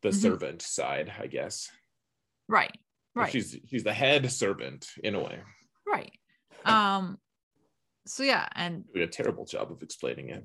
[0.03, 0.14] the Mhm.
[0.23, 1.69] servant side, I guess.
[2.49, 2.71] right.
[3.16, 3.33] Like, Right.
[3.33, 5.40] She's she's the head servant in a way.
[5.87, 6.12] right.
[6.64, 7.19] Um
[8.07, 10.45] so yeah, and Doing a terrible job of explaining it.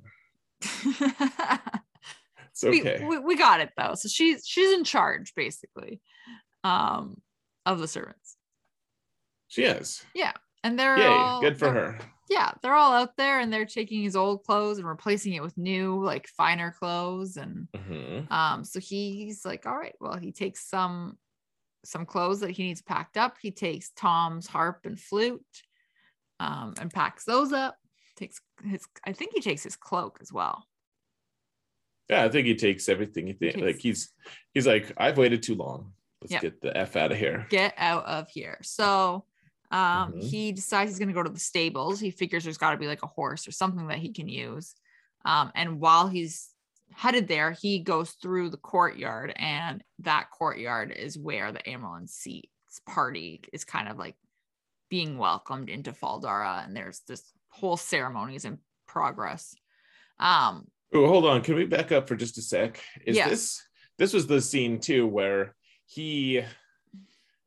[2.52, 3.04] It's we, okay.
[3.06, 3.95] we we got it though.
[3.95, 6.00] So she's she's in charge basically
[6.63, 7.21] um
[7.65, 8.38] of the servants.
[9.47, 10.03] She is.
[10.13, 10.34] Yeah.
[10.63, 11.99] And they're Yay, all good for her.
[12.29, 15.55] Yeah, they're all out there and they're taking his old clothes and replacing it with
[15.58, 17.38] new, like finer clothes.
[17.38, 18.31] And Mhm.
[18.31, 21.17] um, so he's like, all right, well, he takes some
[21.86, 23.38] some clothes that he needs packed up.
[23.39, 25.45] He takes Thom's harp and flute,
[26.39, 27.77] um, and packs those up.
[28.15, 30.67] Takes his, I think he takes his cloak as well.
[32.10, 33.27] Yeah, I think he takes everything.
[33.27, 34.12] He takes- like he's
[34.51, 35.93] he's like, I've waited too long.
[36.21, 36.41] Let's Yep.
[36.41, 37.45] get the f out of here.
[37.51, 38.58] Get out of here.
[38.63, 39.27] So
[39.75, 40.21] um, Mhm.
[40.23, 41.99] he decides he's going to go to the stables.
[41.99, 44.73] He figures there's got to be like a horse or something that he can use.
[45.25, 46.49] Um, and while he's
[46.93, 52.79] headed there, he goes through the courtyard, and that courtyard is where the Amyrlin Seats
[52.85, 54.15] party is kind of like
[54.89, 59.55] being welcomed into Fal Dara, and there's this whole ceremonies in progress.
[60.19, 61.41] Um, Oh, hold on.
[61.41, 62.79] Can we back up for just a sec?
[63.05, 63.27] Is Yeah.
[63.29, 63.61] this
[63.97, 66.43] this was the scene too where he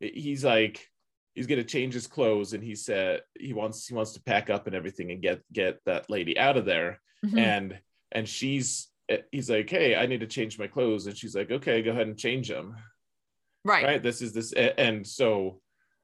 [0.00, 0.90] he's like
[1.38, 4.66] he's gonna change his clothes and he said he wants he wants to pack up
[4.66, 7.00] and everything and get get that lady out of there.
[7.24, 7.78] Mhm, and
[8.10, 8.88] and she's
[9.30, 11.06] he's like hey i need to change my clothes.
[11.06, 12.74] And she's like okay go ahead and change them
[13.64, 14.02] right, right?
[14.02, 15.60] This is this and so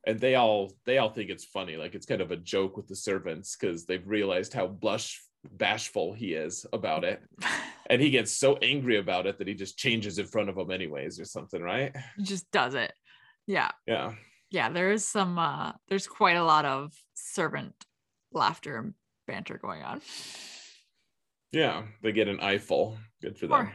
[0.07, 1.77] and they all they all think it's funny.
[1.77, 5.21] Like it's kind of a joke with the servants because they've realized how blush
[5.51, 7.21] bashful he is about it.
[7.91, 10.71] And he gets so angry about it that he just changes in front of them
[10.71, 11.95] anyways or something right?
[12.17, 12.95] He just does it.
[13.47, 13.73] Yeah.
[13.87, 14.15] yeah
[14.55, 17.75] yeah there is some uh there's quite a lot of servant
[18.33, 18.95] laughter and
[19.27, 20.01] banter going on.
[21.53, 22.97] Yeah they get an eyeful.
[23.21, 23.67] Good for them.
[23.67, 23.73] poor,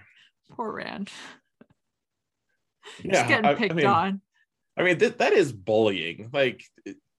[0.55, 1.09] poor rand
[3.03, 4.21] yeah just getting I- I picked mean- on.
[4.77, 6.29] I mean, th- that is bullying.
[6.31, 6.63] Like,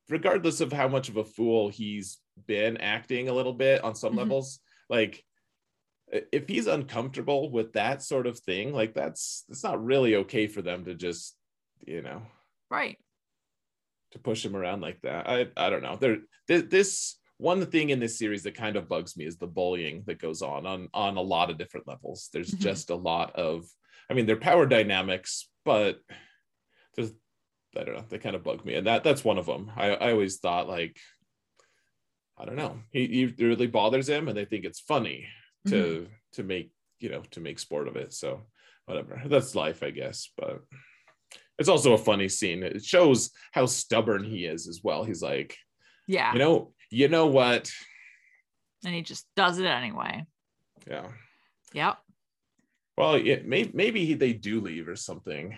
[0.08, 4.14] regardless of how much of a fool he's been acting a little bit on some
[4.14, 4.18] Mhm.
[4.18, 5.22] levels, like,
[6.32, 10.62] if he's uncomfortable with that sort of thing, like, that's it's not really okay for
[10.62, 11.36] them to just,
[11.86, 12.22] you know,
[12.70, 12.96] right
[14.12, 15.28] to push him around like that.
[15.28, 15.96] I I don't know.
[15.96, 16.18] There,
[16.48, 20.02] th- this one thing in this series that kind of bugs me is the bullying
[20.06, 22.28] that goes on on on a lot of different levels.
[22.32, 22.60] There's Mhm.
[22.60, 23.64] just a lot of,
[24.10, 26.00] I mean, they're power dynamics, but
[26.96, 27.12] there's
[27.76, 28.04] I don't know.
[28.08, 29.70] They kind of bug me, and that that's one of them.
[29.76, 30.98] I I always thought like,
[32.36, 32.80] I don't know.
[32.90, 35.26] He, he really bothers him, and they think it's funny
[35.68, 36.12] to Mm-hmm.
[36.32, 38.12] to make you know to make sport of it.
[38.12, 38.46] So
[38.86, 39.22] whatever.
[39.26, 40.30] That's life, I guess.
[40.36, 40.62] But
[41.60, 42.62] it's also a funny scene.
[42.64, 45.04] It shows how stubborn he is as well.
[45.04, 45.56] He's like,
[46.08, 47.70] yeah you know, you know what?
[48.84, 50.24] and he just does it anyway
[50.88, 51.06] Yeah.
[51.74, 51.98] Yep.
[52.96, 55.56] Well, yeah, maybe maybe they do leave or something.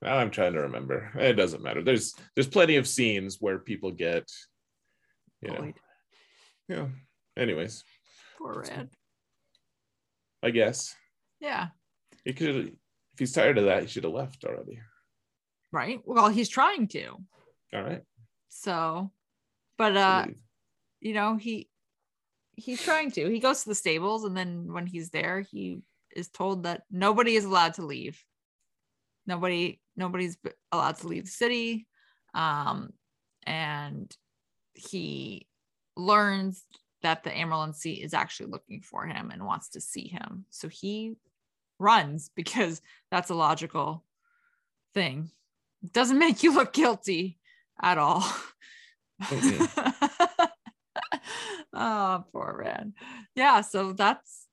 [0.00, 1.10] Now I'm trying to remember.
[1.18, 1.82] It doesn't matter.
[1.82, 4.24] There's there's plenty of scenes where people get,
[5.42, 5.72] you know,
[6.68, 6.86] yeah.
[7.36, 7.82] Anyways,
[8.38, 8.90] Poor Rand.
[10.42, 10.94] I guess
[11.40, 11.68] Yeah.
[12.24, 12.56] he could.
[13.14, 14.78] If he's tired of that, he should have left already.
[15.70, 16.00] Right.
[16.04, 17.08] Well, he's trying to.
[17.74, 18.02] All right.
[18.48, 19.10] So,
[19.76, 20.26] but uh,
[21.00, 21.68] you know, he
[22.54, 23.28] he's trying to.
[23.28, 25.82] He goes to the stables, and then when he's there, he
[26.14, 28.22] is told that nobody is allowed to leave.
[29.26, 30.38] Nobody, nobody's
[30.72, 31.86] allowed to leave the city.
[32.34, 32.90] Um,
[33.46, 34.14] and
[34.74, 35.46] he
[35.96, 36.64] learns
[37.02, 40.44] that the Sea is actually looking for him and wants to see him.
[40.50, 41.14] So he
[41.78, 44.04] runs because that's a logical
[44.94, 45.30] thing.
[45.92, 47.38] Doesn't make you look guilty
[47.80, 48.24] at all.
[51.72, 52.94] oh, poor man.
[53.34, 54.46] Yeah, so that's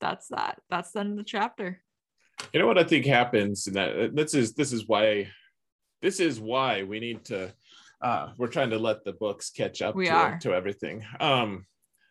[0.00, 0.60] that's that.
[0.70, 1.80] That's the end of the chapter.
[2.52, 5.28] You know what I think happens, and that this is this is why
[6.02, 7.52] this is why we need to.
[8.02, 10.38] Uh, we're trying to let the books catch up We to, are.
[10.38, 11.04] to everything.
[11.20, 11.66] Um,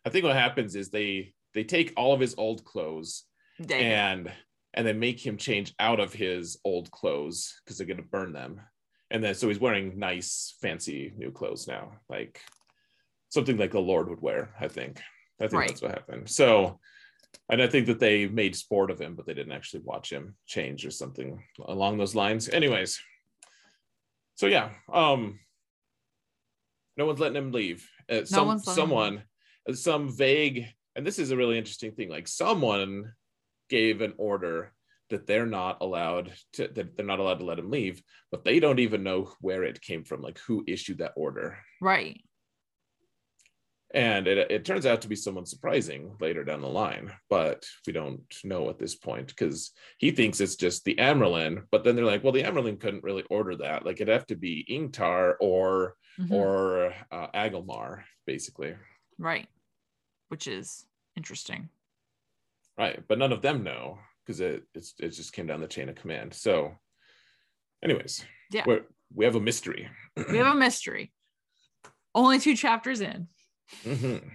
[0.06, 3.24] I think what happens is they they take all of his old clothes
[3.60, 3.84] Dang.
[3.84, 4.32] and
[4.74, 8.34] and then make him change out of his old clothes because they're going to burn
[8.34, 8.62] them.
[9.12, 12.40] And then so he's wearing nice fancy new clothes now like
[13.30, 15.00] something like the lord would wear i think.
[15.42, 15.68] I think Right.
[15.70, 16.30] that's what happened.
[16.30, 16.80] So
[17.50, 20.36] and i think that they made sport of him but they didn't actually watch him
[20.46, 22.50] change or something along those lines.
[22.50, 23.02] Anyways.
[24.36, 25.40] So yeah um
[26.98, 27.90] no one's letting him leave.
[28.10, 29.24] Uh, some, letting him someone
[29.68, 33.14] uh, some vague and this is a really interesting thing like someone
[33.70, 34.74] gave an order
[35.10, 38.02] that they're not allowed to that they're not allowed to let him leave
[38.32, 42.22] but they don't even know where it came from like who issued that order right.
[43.94, 47.94] and it, it turns out to be someone surprising later down the line but we
[47.94, 52.06] don't know at this point because he thinks it's just the Amyrlin but then they're
[52.06, 55.96] like well the Amyrlin couldn't really order that like it'd have to be Ingtar or
[56.20, 56.32] Mhm.
[56.32, 58.76] or uh, Agelmar basically
[59.18, 59.48] right.
[60.28, 61.70] Which is interesting.
[62.80, 65.90] Right but none of them know because it it's, it just came down the chain
[65.90, 66.74] of command so
[67.84, 68.64] anyways Yeah.
[68.66, 68.82] we're,
[69.14, 69.88] we have a mystery
[70.30, 71.12] We have a mystery.
[72.16, 73.28] Only two chapters in.
[73.86, 74.32] Mhm.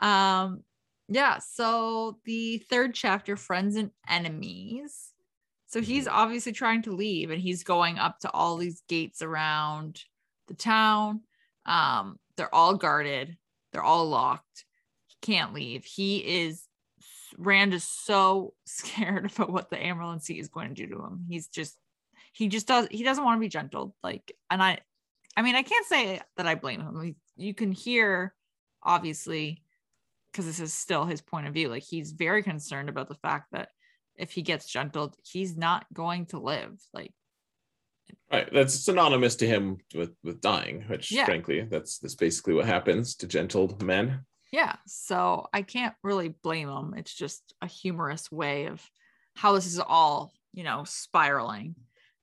[0.00, 0.64] Um,
[1.08, 5.12] yeah, so the third chapter, Friends and Enemies.
[5.66, 10.00] So he's obviously trying to leave and he's going up to all these gates around
[10.48, 11.22] the town.
[11.66, 13.36] Um, they're all guarded,
[13.72, 14.64] they're all locked.
[15.06, 15.84] He can't leave.
[15.84, 16.64] He is
[17.40, 21.24] Rand is so scared about what the Amyrlin Sea is going to do to him.
[21.28, 21.76] He's just
[22.32, 23.92] he just does he doesn't want to be gentled.
[24.02, 24.78] Like, and I
[25.36, 27.16] I mean, I can't say that I blame him.
[27.36, 28.34] You can hear
[28.82, 29.62] obviously
[30.30, 33.48] because this is still his point of view like he's very concerned about the fact
[33.52, 33.68] that
[34.16, 37.12] if he gets gentled he's not going to live like
[38.32, 41.24] right that's synonymous to him with with dying which Yeah.
[41.24, 46.68] frankly that's that's basically what happens to gentled men yeah so i can't really blame
[46.68, 48.82] him it's just a humorous way of
[49.36, 51.74] how this is all you know spiraling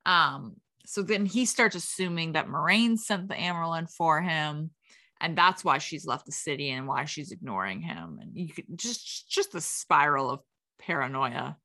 [0.05, 4.71] um so then he starts assuming that Moiraine sent the Amyrlin for him
[5.19, 8.65] and that's why she's left the city and why she's ignoring him and you could
[8.75, 10.39] just just the spiral of
[10.79, 11.57] paranoia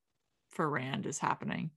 [0.51, 1.71] for Rand is happening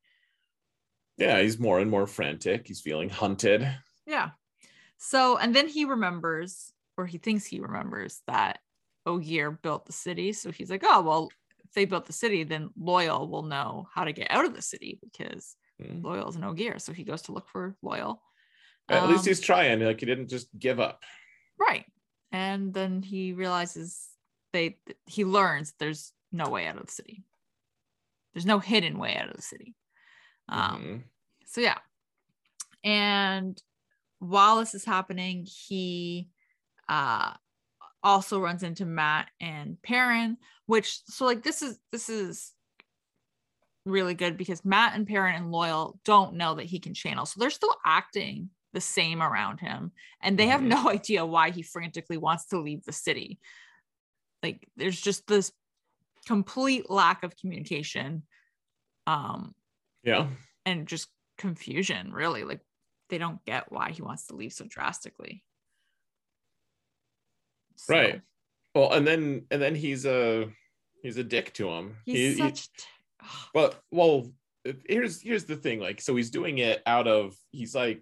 [1.18, 3.68] yeah he's more and more frantic he's feeling hunted
[4.06, 4.32] Yeah.
[4.98, 8.60] So, and then he remembers, or he thinks he remembers that
[9.06, 10.34] Ogier built the city.
[10.34, 11.30] So he's like, oh, well,
[11.64, 14.62] if they built the city, then Loial will know how to get out of the
[14.62, 16.04] city because Mm.
[16.04, 16.80] Loial's an Ogier.
[16.80, 18.20] So he goes to look for Loial.
[18.88, 21.04] at least Um, he's trying like he didn't just give up
[21.60, 21.86] right.
[22.32, 24.08] And then he realizes
[24.54, 27.24] they, he learns there's no way out of the city.
[28.34, 29.76] There's no hidden way out of the city.
[30.48, 31.04] Um, Mhm.
[31.46, 31.80] so yeah
[32.86, 33.62] and
[34.20, 36.30] while this is happening he
[36.88, 37.34] uh
[38.06, 42.54] also runs into mat and perrin which so like this is this is
[43.86, 47.40] really good because mat and perrin and loial don't know that he can channel so
[47.40, 50.68] they're still acting the same around him and they have Mhm.
[50.68, 53.40] no idea why he frantically wants to leave the city.
[54.44, 55.52] Like there's just this
[56.28, 58.24] complete lack of communication
[59.08, 59.54] um
[60.04, 60.28] yeah.
[60.66, 61.08] and just
[61.38, 62.60] confusion really like
[63.10, 65.44] they don't get why he wants to leave so drastically
[67.78, 68.22] So, Right.
[68.74, 70.50] well and then and then he's a
[71.04, 72.70] he's a dick to him he's He- he- such
[73.54, 74.32] But well,
[74.88, 75.80] here's here's the thing.
[75.80, 78.02] Like, so he's doing it out of he's like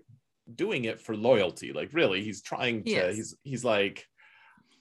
[0.53, 1.71] doing it for loyalty.
[1.71, 2.89] Like, really, he's trying to.
[3.09, 3.15] He.
[3.15, 4.05] He's he's like,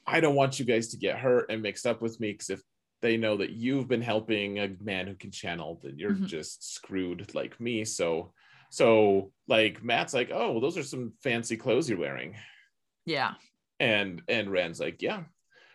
[0.06, 2.60] I don't want you guys to get hurt and mixed up with me because if
[3.02, 6.26] they know that you've been helping a man who can channel then you're Mhm.
[6.26, 8.32] just screwed like me so
[8.70, 12.36] so like mat's like oh those are some fancy clothes you're wearing
[13.06, 13.34] Yeah.
[13.82, 15.24] And and rand's like yeah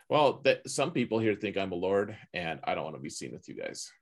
[0.08, 3.10] well that some people here think i'm a lord and i don't want to be
[3.10, 3.92] seen with you guys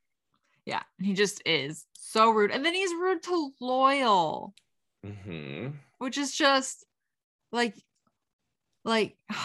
[0.65, 0.83] Yeah.
[0.99, 2.51] He just is so rude.
[2.51, 4.53] And then he's rude to Loial,
[5.05, 6.85] hmm which is just
[7.53, 7.75] like,
[8.85, 9.17] like,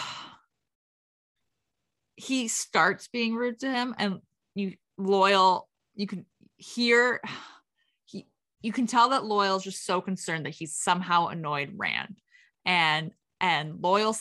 [2.16, 4.20] he starts being rude to him, and
[4.54, 5.62] you, Loial,
[5.94, 7.20] you can hear,
[8.04, 8.26] he,
[8.62, 12.16] you can tell that Loial's just so concerned that he's somehow annoyed Rand.
[12.64, 14.14] And, and Loial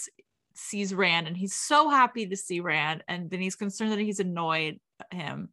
[0.62, 3.03] sees Rand and he's so happy to see Rand.
[3.07, 4.80] And then he's concerned that he's annoyed
[5.12, 5.49] him.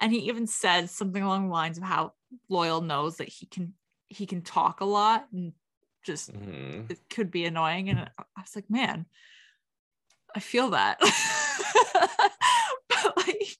[0.00, 2.14] And he even says something along the lines of how
[2.50, 3.74] Loial knows that he can
[4.08, 5.52] he can talk a lot and
[6.02, 7.90] just hmm it could be annoying.
[7.90, 9.06] And I was like, man,
[10.34, 10.98] I feel that.
[12.88, 13.56] but like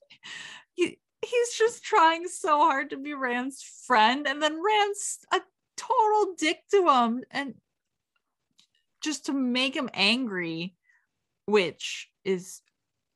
[0.73, 5.39] he he's just trying so hard to be Rand's friend, and then Rand's a
[5.77, 7.55] total dick to him, and
[9.01, 10.75] just to make him angry,
[11.45, 12.61] which is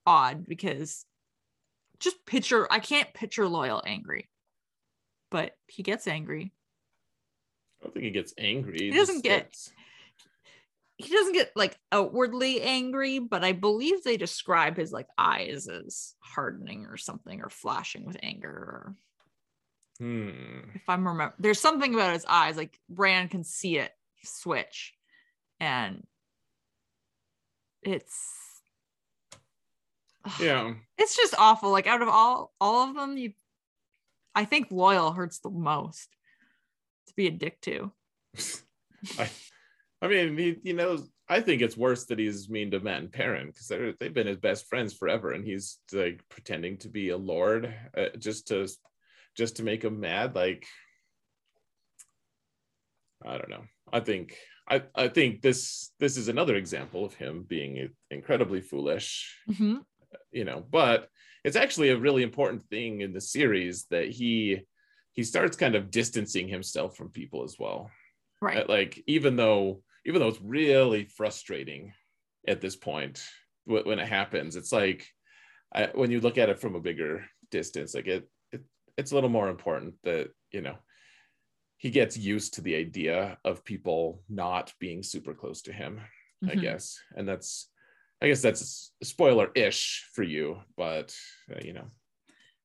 [0.05, 1.05] odd because
[1.99, 4.29] just picture I can't picture loial angry,
[5.31, 6.51] but he gets angry.
[7.81, 9.71] i don't think he gets angry He doesn't get- gets-
[10.99, 16.15] He doesn't get like outwardly angry, but I believe they describe his like eyes as
[16.19, 18.95] hardening or something or flashing with anger or
[19.99, 23.91] hmm if I'm remember there's something about his eyes, like Rand can see it
[24.23, 24.93] switch.
[25.59, 26.05] And
[27.83, 28.33] it's
[30.39, 31.71] yeah it's just awful.
[31.71, 33.33] Like out of all all of them, you
[34.35, 36.09] I think loial hurts the most
[37.07, 37.91] to be a dick to.
[39.19, 39.29] I,
[40.01, 41.09] I mean, he, he knows.
[41.29, 44.27] I think it's worse that he's mean to Mat and Perrin because they're they've been
[44.27, 48.67] his best friends forever, and he's like pretending to be a lord uh, just to
[49.35, 50.35] just to make him mad.
[50.35, 50.65] Like,
[53.25, 53.63] I don't know.
[53.91, 54.37] I think
[54.69, 59.35] I I think this this is another example of him being incredibly foolish.
[59.49, 59.83] Mhm.
[60.31, 61.09] You know, but
[61.43, 64.61] it's actually a really important thing in the series that he
[65.13, 67.89] he starts kind of distancing himself from people as well
[68.39, 68.69] Right.
[68.69, 71.93] like even though even though it's really frustrating
[72.47, 73.23] at this point
[73.65, 75.07] when it happens it's like
[75.73, 78.63] I, when you look at it from a bigger distance like it, it
[78.95, 80.77] it's a little more important that you know
[81.77, 86.01] he gets used to the idea of people not being super close to him
[86.43, 86.61] i Mhm.
[86.61, 87.69] guess and that's
[88.21, 91.15] i guess that's spoiler-ish for you but
[91.51, 91.87] uh, you know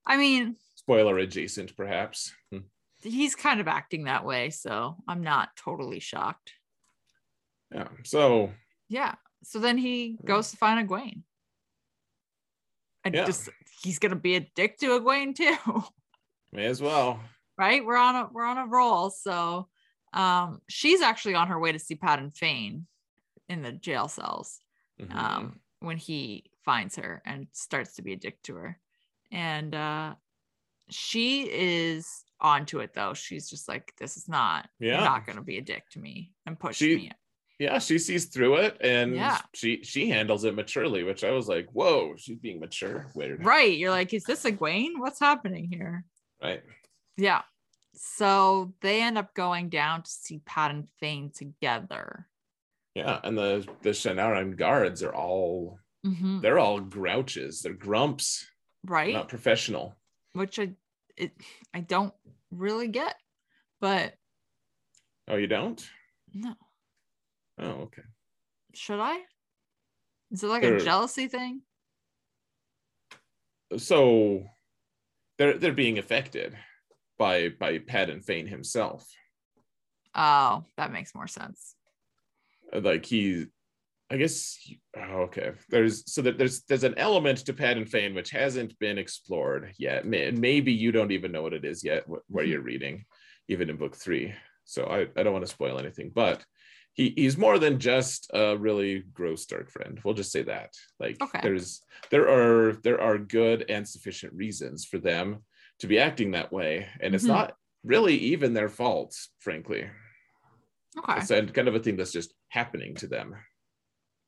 [0.05, 2.67] I mean, spoiler adjacent perhaps Hmm.
[3.03, 6.53] he's kind of acting that way, so I'm not totally shocked.
[7.73, 8.53] yeah so
[8.89, 9.15] Yeah.
[9.45, 11.23] So then he goes to find Egwene.
[13.05, 13.27] And Yeah.
[13.27, 13.49] just
[13.83, 15.57] he's gonna be a dick to Egwene too.
[16.53, 17.21] may as well
[17.59, 17.85] right?
[17.85, 19.11] We're on a we're on a roll.
[19.11, 19.69] So
[20.13, 22.87] um she's actually on her way to see Padan Fain
[23.49, 24.59] in the jail cells
[25.01, 25.15] Mhm.
[25.15, 28.79] um when he finds her and starts to be a dick to her.
[29.31, 30.15] And uh
[30.91, 33.15] she is onto it though.
[33.15, 35.05] She's just like, this is not you're Yeah.
[35.05, 37.13] not gonna be a dick to me and push She- me.
[37.59, 39.41] yeah she sees through it and Yeah.
[39.55, 43.77] she she handles it maturely which i was like whoa she's being mature weird Right.
[43.79, 44.99] You're like, is this Egwene?
[44.99, 46.05] What's happening here?
[46.43, 46.63] right
[47.17, 47.43] Yeah.
[47.95, 52.29] So they end up going down to see Pat and Fane together.
[52.95, 56.43] yeah and the the shienaran guards are all Mhm.
[56.43, 58.45] they're all grouches they're grumps
[58.85, 59.15] Right.
[59.15, 59.95] not professional
[60.35, 60.73] Which I
[61.17, 61.33] it
[61.73, 62.13] I don't
[62.51, 63.15] really get.
[63.81, 64.15] But
[65.29, 65.81] oh you don't
[66.35, 66.55] no.
[67.59, 68.03] oh okay
[68.75, 69.17] Should I?
[70.31, 71.63] Is it like They're- a jealousy thing?
[73.79, 74.45] so
[75.39, 76.57] they're they're being affected
[77.23, 79.07] by by padan fain himself.
[80.15, 81.77] Oh, that makes more sense.
[82.91, 83.47] like he
[84.11, 84.37] i guess
[84.97, 85.53] oh, okay.
[85.73, 89.65] There's so that there's there's an element to pat and fane which hasn't been explored
[89.79, 90.01] yet.
[90.05, 92.97] Maybe you don't even know what it is yet wh- where you're reading
[93.53, 94.27] even in book three.
[94.65, 96.39] So i, I don't want to spoil anything but
[96.99, 99.95] he, he's more than just a really gross dark friend.
[100.05, 100.71] We'll just say that.
[101.03, 101.41] Like Okay.
[101.43, 101.69] there's
[102.13, 105.27] there are there are good and sufficient reasons for them
[105.83, 107.29] to be acting that way and it's Mhm.
[107.29, 109.89] not really even their fault frankly
[110.99, 111.19] Okay.
[111.19, 113.37] it's kind of a thing that's just happening to them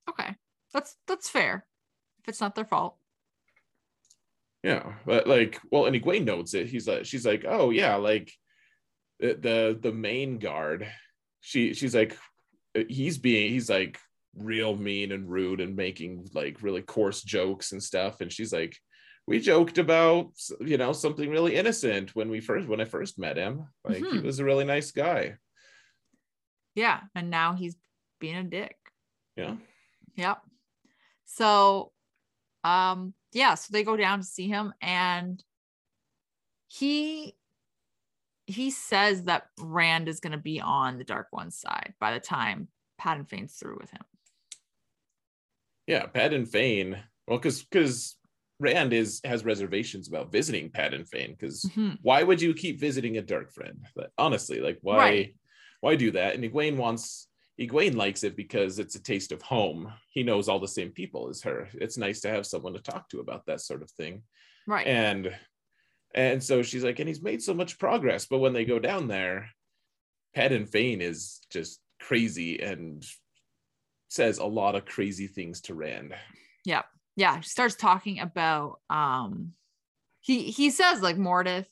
[0.08, 0.34] Okay.
[0.72, 1.66] That's that's fair.
[2.20, 2.96] If it's not their fault.
[4.62, 6.68] Yeah, but like, well, and Egwene notes it.
[6.68, 8.32] He's like, she's like, oh yeah, like
[9.20, 10.90] the the, the main guard.
[11.40, 12.16] She she's like,
[12.88, 13.98] he's being he's like
[14.36, 18.20] real mean and rude and making like really coarse jokes and stuff.
[18.20, 18.76] And she's like,
[19.26, 23.36] we joked about you know something really innocent when we first when I first met
[23.36, 23.68] him.
[23.84, 24.22] Like he Mhm.
[24.22, 25.38] was a really nice guy.
[26.74, 27.00] Yeah.
[27.14, 27.76] And now he's
[28.20, 28.76] being a dick.
[29.36, 29.56] Yeah.
[30.16, 30.42] Yep.
[31.24, 31.92] So,
[32.64, 35.42] um, yeah, so they go down to see him and
[36.68, 37.36] he
[38.46, 42.20] he says that Rand is going to be on the Dark One's side by the
[42.20, 42.68] time
[42.98, 44.02] Padan Fain's through with him.
[45.86, 47.02] Yeah, Padan Fain.
[47.26, 48.16] Well, because because
[48.64, 51.30] Rand is has reservations about visiting Padan Fain.
[51.38, 51.98] Because Mhm.
[52.02, 53.86] why would you keep visiting a dark friend?
[53.94, 55.36] Like, honestly, like why Right.
[55.80, 56.34] why do that?
[56.34, 57.28] And Egwene wants
[57.60, 59.92] Egwene likes it because it's a taste of home.
[60.10, 61.68] He knows all the same people as her.
[61.74, 64.24] It's nice to have someone to talk to about that sort of thing.
[64.66, 64.86] Right.
[64.86, 65.38] And
[66.16, 68.26] and so she's like, and he's made so much progress.
[68.26, 69.50] But when they go down there,
[70.34, 73.04] Padan Fain is just crazy and
[74.08, 76.14] says a lot of crazy things to Rand.
[76.64, 76.82] yeah,
[77.16, 79.52] she starts talking about um
[80.20, 81.66] he he says like Mordeth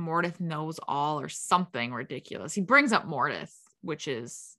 [0.00, 2.54] Mordeth knows all or something ridiculous.
[2.54, 4.56] He brings up Mordeth, which is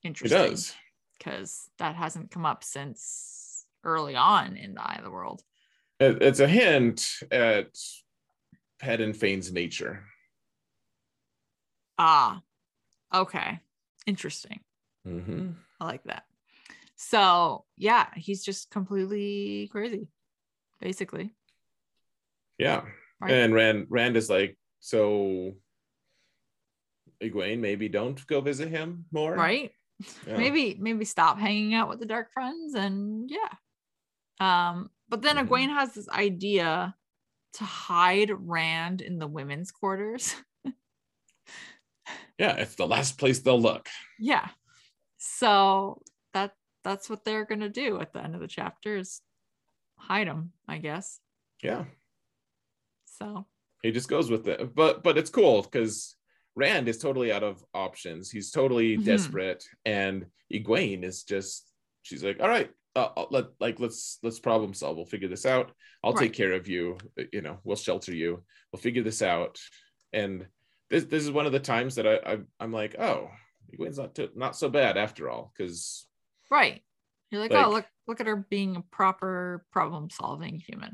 [0.00, 0.38] He interesting.
[0.50, 0.74] does.
[1.18, 5.42] because that hasn't come up since early on in the Eye of the World.
[6.00, 7.78] It- It's a hint at
[8.78, 10.04] Padan Fain's nature.
[11.98, 12.42] Ah,
[13.14, 13.60] okay,
[14.06, 14.60] interesting.
[15.06, 15.52] Mm-hmm.
[15.80, 16.24] I like that.
[16.96, 20.08] So yeah, he's just completely crazy,
[20.80, 21.34] basically.
[22.58, 22.82] Yeah.
[23.20, 23.32] Right.
[23.32, 25.52] And Rand Rand is like, so
[27.22, 29.34] Egwene, maybe don't go visit him more.
[29.34, 29.72] Right?
[30.26, 30.36] Yeah.
[30.36, 33.48] Maybe maybe stop hanging out with the Dark Friends and yeah.
[34.40, 35.48] Um, but then Mhm.
[35.48, 36.94] Egwene has this idea
[37.54, 40.34] to hide Rand in the women's quarters.
[42.38, 43.88] Yeah, it's the last place they'll look.
[44.18, 44.48] yeah
[45.16, 46.02] so
[46.86, 49.20] that's what they're gonna do at the end of the chapter is
[49.98, 51.18] hide them i guess
[51.62, 51.84] Yeah.
[53.04, 53.46] so
[53.82, 54.74] He just goes with it.
[54.74, 56.16] But but it's cool because
[56.54, 58.30] Rand is totally out of options.
[58.30, 59.04] He's totally Mhm.
[59.04, 59.62] desperate.
[59.84, 61.70] And Egwene is just
[62.02, 64.96] she's like, all right, uh, uh, let like let's let's problem solve.
[64.96, 65.72] We'll figure this out.
[66.02, 66.22] I'll Right.
[66.24, 66.96] take care of you.
[67.18, 68.44] uh, You know, we'll shelter you.
[68.72, 69.60] We'll figure this out.
[70.12, 70.34] And
[70.90, 73.30] this this is one of the times that I, I I'm like, oh,
[73.72, 75.52] Egwene's not too, not so bad after all.
[75.52, 76.08] Because
[76.50, 76.82] right
[77.30, 80.92] you're like, Like- oh look look at her being a proper problem solving human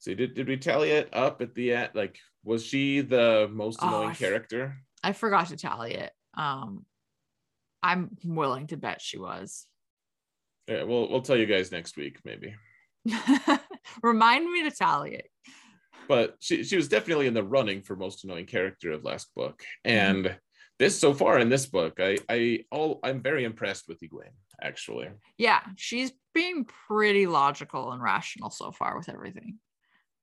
[0.00, 1.90] see, did did we tally it up at the end?
[1.94, 4.76] Like, was she the most Oh, annoying I f- character?
[5.04, 6.84] i forgot to tally it um
[7.82, 9.66] i'm willing to bet she was
[10.66, 12.54] Yeah, we'll we'll tell you guys next week, maybe.
[14.02, 15.30] remind me to tally it
[16.08, 19.62] but she, she was definitely in the running for most annoying character of last book
[19.86, 20.16] Mm-hmm.
[20.26, 20.38] and
[20.78, 25.08] this so far in this book i i all i'm very impressed with Egwene actually.
[25.36, 29.58] Yeah she's being pretty logical and rational so far with everything.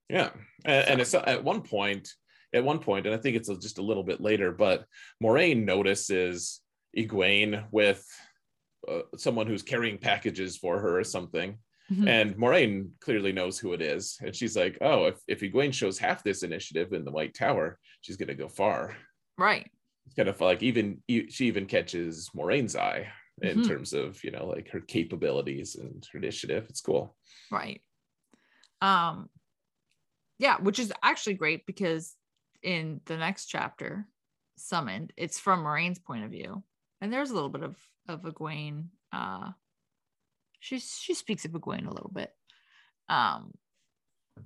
[0.09, 0.29] Yeah
[0.63, 2.13] and, and it's at one point
[2.53, 4.85] at one point and i think it's just a little bit later but
[5.21, 6.61] moiraine notices
[6.97, 8.05] Egwene with
[8.87, 11.57] uh, someone who's carrying packages for her or something.
[11.91, 12.07] Mhm.
[12.07, 14.17] and Moiraine clearly knows who it is.
[14.19, 17.77] And she's like oh if, if Egwene shows half this initiative in the white tower
[18.01, 18.97] she's going to go far.
[19.37, 19.69] Right.
[20.07, 23.07] It's kind of like even she even catches Moiraine's eye
[23.41, 23.67] in Mhm.
[23.67, 26.67] terms of you know like her capabilities and her initiative.
[26.69, 27.15] It's cool.
[27.51, 27.81] right
[28.81, 29.29] um
[30.39, 32.15] yeah which is actually great because
[32.61, 34.07] in the next chapter
[34.57, 36.63] summoned it's from moiraine's point of view
[37.01, 37.77] and there's a little bit of
[38.07, 39.51] of Egwene uh
[40.59, 42.31] she she speaks of Egwene a little bit
[43.09, 43.53] um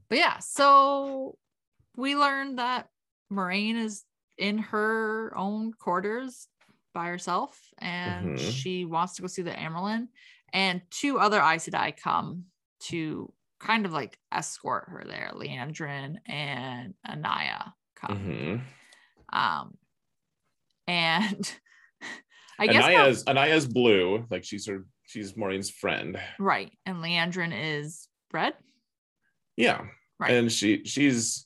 [0.10, 1.38] but yeah so
[1.96, 2.88] we learned that
[3.32, 4.04] moiraine is
[4.38, 6.48] in her own quarters
[6.94, 8.52] by herself and Mhm.
[8.52, 10.08] she wants to go see the Amyrlin
[10.54, 12.46] and two other Aes Sedai come
[12.82, 15.32] to kind of like escort her there.
[15.36, 18.18] Liandrin and Anaiya come.
[19.32, 19.36] Mhm.
[19.38, 19.78] Um,
[20.88, 21.60] and
[22.60, 26.20] I guess Anaiya's Anaiya's blue, like she's her she's Moiraine's friend.
[26.40, 28.54] right, and Liandrin is red.
[29.56, 29.88] Yeah,
[30.20, 30.32] Right.
[30.32, 31.46] and she she's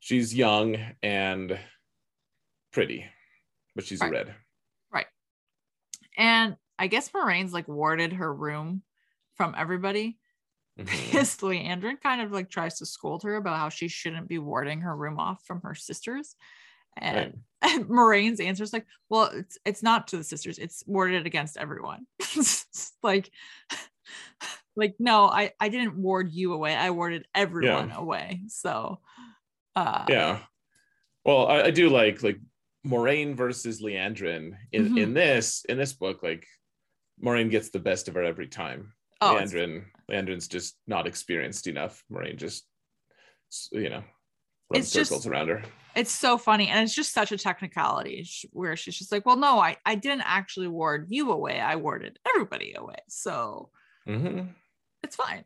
[0.00, 1.58] she's young and
[2.72, 3.04] pretty,
[3.78, 4.08] but she's Right.
[4.08, 4.34] a red.
[4.92, 5.06] Right.
[6.16, 8.82] And I guess Moiraine's like warded her room
[9.36, 10.18] from everybody
[10.76, 10.86] Mhm.
[10.86, 14.80] because Liandrin kind of like tries to scold her about how she shouldn't be warding
[14.80, 16.34] her room off from her sisters.
[16.96, 21.24] And, and Moiraine's answer is like, well, it's it's not to the sisters, it's warded
[21.24, 22.06] against everyone.
[23.00, 23.30] Like,
[24.74, 26.74] like, no, I, I didn't ward you away.
[26.74, 28.42] I warded everyone away.
[28.48, 28.98] So
[29.76, 30.40] uh yeah.
[31.24, 32.40] Well, I, I do like like
[32.88, 35.02] Moiraine versus Liandrin in Mhm.
[35.02, 36.22] in this in this book.
[36.22, 36.46] Like
[37.22, 38.92] Moiraine gets the best of her every time.
[39.20, 42.02] Oh, Liandrin, Liandrin's just not experienced enough.
[42.10, 42.66] Moiraine just,
[43.72, 44.04] you know,
[44.70, 45.62] runs It's just- circles around her.
[45.96, 49.58] it's so funny and it's just such a technicality where she's just like well no
[49.58, 53.70] i i didn't actually ward you away i warded everybody away so
[54.06, 54.42] hmm
[55.02, 55.44] it's fine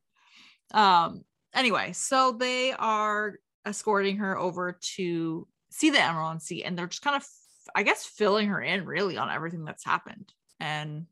[0.74, 1.24] um
[1.54, 7.02] anyway so they are escorting her over to see the amyrlin sea and they're just
[7.02, 7.26] kind of
[7.74, 10.32] i guess filling her in really on everything that's happened.
[10.60, 11.06] And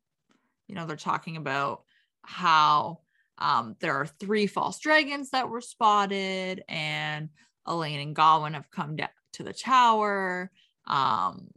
[0.68, 1.82] you know they're talking about
[2.22, 3.00] how
[3.38, 7.30] um there are three false dragons that were spotted and
[7.66, 10.50] elayne and Gawyn have come down to the tower
[10.86, 11.48] um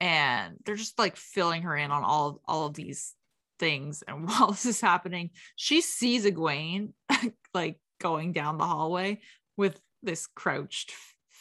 [0.00, 3.14] and they're just like filling her in on all all of these
[3.58, 4.02] things.
[4.06, 6.92] And while this is happening she sees Egwene
[7.54, 9.20] like going down the hallway
[9.56, 10.92] with this crouched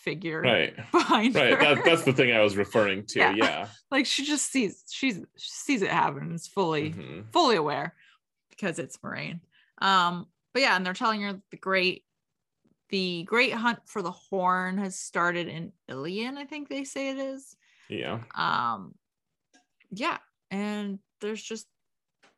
[0.06, 0.76] figure Right.
[0.92, 1.54] behind Right.
[1.54, 1.76] her.
[1.76, 3.20] That, that's the thing I was referring to.
[3.20, 3.34] Yeah.
[3.36, 3.68] Yeah.
[3.92, 7.26] like she just sees she's she sees it happen is fully Mhm.
[7.34, 7.96] fully aware
[8.52, 9.40] because it's Moiraine.
[9.80, 12.06] Um, but yeah, and they're telling her the great
[12.90, 17.18] the great hunt for the horn has started in Illian, I think they say it
[17.18, 17.56] is.
[17.90, 18.20] Yeah.
[18.36, 18.94] Um,
[19.90, 20.20] yeah,
[20.52, 21.68] and there's just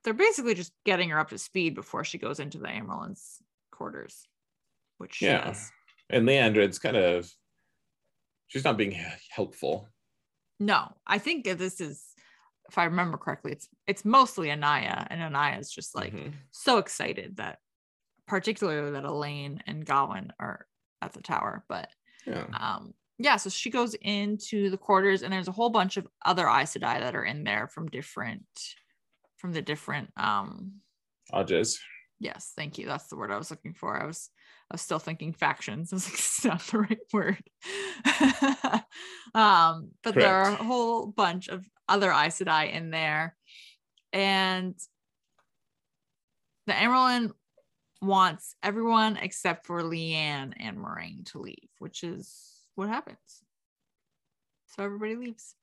[0.04, 3.42] they're basically just getting her up to speed before she goes into the Amyrlin's
[3.72, 4.26] quarters,
[5.00, 5.44] which Yeah.
[5.46, 5.70] does.
[6.10, 7.30] And Liandrin's kind of,
[8.48, 8.96] she's not being
[9.30, 9.88] helpful.
[10.60, 12.04] No, I think this is,
[12.70, 16.34] if I remember correctly, it's it's mostly Anaiya, and Anaiya is just like Mhm.
[16.52, 17.60] so excited that,
[18.28, 20.68] particularly that Elayne and Gawyn are
[21.02, 21.64] at the tower.
[21.70, 21.90] But
[22.26, 22.48] yeah.
[22.60, 26.48] um, yeah, so she goes into the quarters, and there's a whole bunch of other
[26.48, 28.46] Aes Sedai that are in there from different,
[29.38, 30.12] from the different.
[30.18, 30.82] um
[31.34, 31.78] Ajas.
[32.20, 32.88] Yes, thank you.
[32.88, 34.02] That's the word I was looking for.
[34.02, 34.30] I was
[34.70, 35.92] I was still thinking factions.
[35.94, 37.44] I was like, it's not the right word.
[39.36, 43.36] um, but there are a whole bunch of other Aes Sedai in there.
[44.14, 44.76] And
[46.66, 47.32] the Amyrlin
[48.02, 53.18] wants everyone except for Leane and Moiraine to leave, which is what happens.
[54.68, 55.56] So everybody leaves.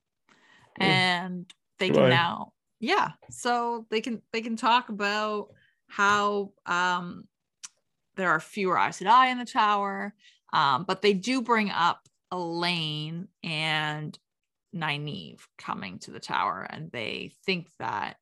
[0.77, 0.83] Hmm.
[0.83, 3.11] And they can now, yeah.
[3.29, 5.49] So they can they can talk about
[5.87, 7.27] how um
[8.15, 10.13] there are fewer Aes Sedai in the tower.
[10.53, 14.17] Um, but they do bring up Elayne and
[14.73, 18.17] Nynaeve coming to the tower, and they think that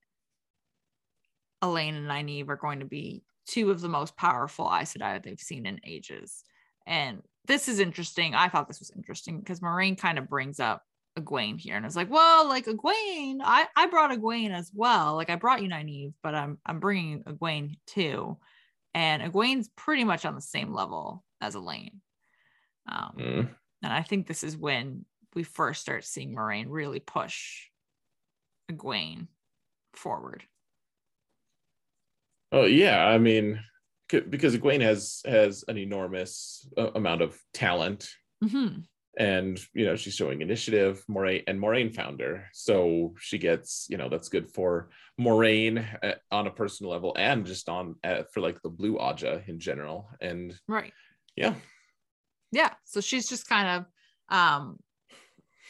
[1.64, 5.40] Elayne and Nynaeve are going to be two of the most powerful Aes Sedai they've
[5.40, 6.44] seen in ages.
[6.86, 8.36] And this is interesting.
[8.36, 10.84] I thought this was interesting because Moiraine kind of brings up
[11.18, 15.16] Egwene here and is like, well, like Egwene, I, I brought Egwene as well.
[15.16, 18.38] Like I brought you Nynaeve, but I'm I'm bringing Egwene too.
[18.94, 22.00] And Egwene's pretty much on the same level as Elayne.
[22.90, 23.50] Um, Mm.
[23.84, 25.06] and I think this is when
[25.36, 27.68] we first start seeing Moiraine really push
[28.72, 29.28] Egwene
[29.94, 30.44] forward.
[32.52, 33.06] Oh yeah.
[33.06, 33.60] I mean,
[34.10, 38.10] because Egwene has has an enormous uh, amount of talent,
[38.48, 38.80] hmm
[39.18, 41.04] and you know she's showing initiative.
[41.10, 44.90] Moiraine and Moiraine found her, so she gets you know that's good for
[45.20, 49.42] Moiraine uh, on a personal level and just on uh, for like the Blue Aja
[49.48, 50.10] in general.
[50.22, 50.94] And Right.
[51.36, 51.56] yeah,
[52.52, 53.86] yeah so she's just kind of
[54.36, 54.78] um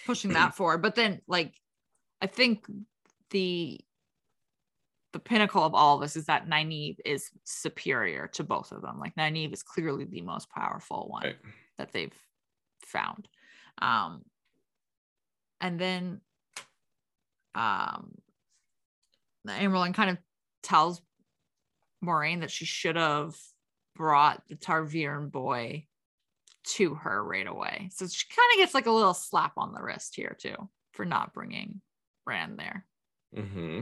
[0.05, 1.53] pushing that forward but then like
[2.21, 2.65] i think
[3.31, 3.79] the
[5.13, 8.99] the pinnacle of all of this is that Nynaeve is superior to both of them
[8.99, 11.35] like Nynaeve is clearly the most powerful one Right.
[11.77, 12.13] that they've
[12.85, 13.27] found
[13.81, 14.23] um
[15.61, 16.21] and then
[17.55, 18.15] um
[19.45, 20.17] the kind of
[20.61, 21.01] tells
[22.03, 23.35] Moiraine that she should have
[23.95, 25.85] brought the Tarviran boy
[26.65, 27.89] to her right away.
[27.93, 30.55] So she kind of gets like a little slap on the wrist here too
[30.93, 31.81] for not bringing
[32.25, 32.85] Rand there.
[33.35, 33.81] Mm-hmm.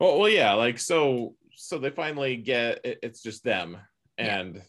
[0.00, 1.36] Well, well, yeah, like so.
[1.56, 3.76] So they finally get it, it's just them,
[4.56, 4.62] Yeah.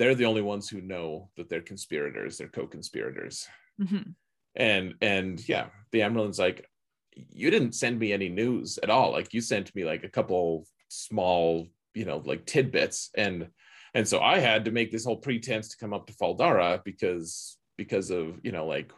[0.00, 2.38] They're the only ones who know that they're conspirators.
[2.38, 3.46] They're co-conspirators,
[3.78, 4.14] Mhm.
[4.56, 6.66] and and yeah, the Amyrlin's like,
[7.14, 9.12] you didn't send me any news at all.
[9.12, 13.50] Like you sent me like a couple small, you know, like tidbits, and
[13.92, 16.80] and so I had to make this whole pretense to come up to Fal Dara
[16.82, 18.92] because because of you know like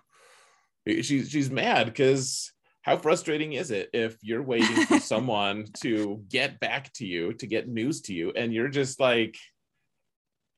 [0.86, 6.60] she's she's mad because how frustrating is it if you're waiting for someone to get
[6.60, 9.36] back to you to get news to you and you're just like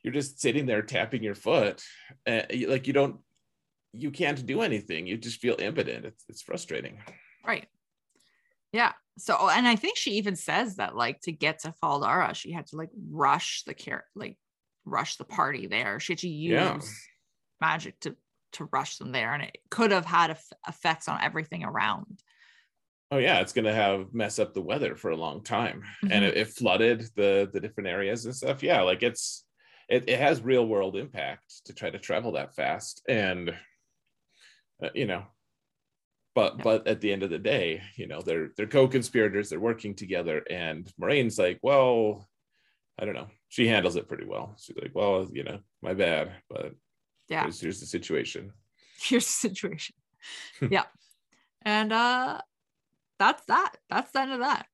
[0.05, 1.83] you're just sitting there tapping your foot
[2.27, 3.17] uh, like you don't
[3.93, 6.99] you can't do anything you just feel impotent it's, it's frustrating
[7.47, 7.67] Right.
[8.73, 8.93] Yeah.
[9.19, 12.35] So, oh, and I think she even says that like to get to Fal Dara,
[12.35, 14.39] she had to like rush the care, like
[14.87, 16.01] rush the party there.
[16.01, 16.79] She had to use Yeah.
[17.61, 18.17] magic to
[18.53, 22.19] to rush them there, and it could have had eff- effects on everything around.
[23.11, 26.11] oh yeah, it's gonna have mess up the weather for a long time, Mhm.
[26.13, 28.63] and it, it flooded the the different areas and stuff.
[28.63, 29.44] Yeah, like it's
[29.89, 33.51] it, it has real world impact to try to travel that fast, and
[34.82, 35.24] uh, you know,
[36.35, 39.95] but but at the end of the day, you know, they're they're co-conspirators, they're working
[39.95, 42.28] together, and Moiraine's like, well,
[42.99, 44.55] I don't know, she handles it pretty well.
[44.59, 46.72] She's like, well, you know, my bad, but
[47.28, 47.43] Yeah.
[47.43, 48.53] here's, here's the situation.
[49.01, 49.95] Here's the situation.
[50.70, 50.85] yeah.
[51.62, 52.41] And uh
[53.18, 53.76] that's that.
[53.91, 54.66] That's the end of that.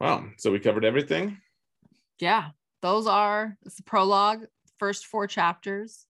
[0.00, 1.38] Wow, so we covered everything.
[2.18, 2.50] Yeah.
[2.82, 4.46] Those are it's the prologue,
[4.78, 6.06] first four chapters.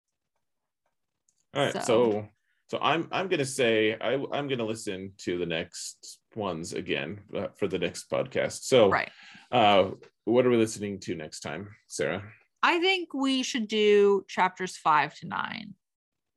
[1.53, 2.29] All right, So- so
[2.67, 7.47] so I'm I'm gonna say I I'm gonna listen to the next ones again uh,
[7.57, 8.63] for the next podcast.
[8.63, 9.11] So Right.
[9.51, 9.91] uh,
[10.25, 12.23] what are we listening to next time, Sarah?
[12.63, 15.75] I think we should do chapters five to nine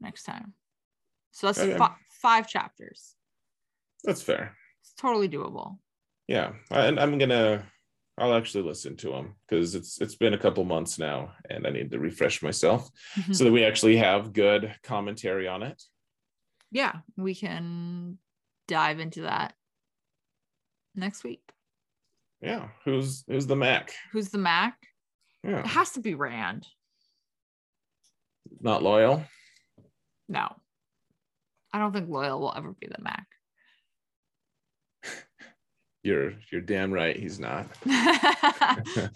[0.01, 0.53] next time.
[1.31, 1.79] So that's Okay.
[1.79, 3.15] fi- five chapters.
[4.05, 4.55] That's fair.
[4.83, 5.79] It's totally doable.
[6.27, 7.67] Yeah, and I'm gonna
[8.19, 11.71] I'll actually listen to them because it's it's been a couple months now, and I
[11.71, 13.35] need to refresh myself Mhm.
[13.35, 15.83] so that we actually have good commentary on it.
[16.71, 18.19] yeah, we can
[18.67, 19.55] dive into that
[20.95, 21.43] next week.
[22.41, 23.95] Yeah, who's who's the Mac?
[24.13, 24.77] Who's the Mac?
[25.45, 26.67] Yeah, It has to be Rand.
[28.61, 29.27] not loial.
[30.29, 30.49] No.
[31.73, 33.27] I don't think Loial will ever be the Mac.
[36.03, 37.17] You're you're damn right.
[37.17, 37.67] He's not.
[37.85, 39.11] but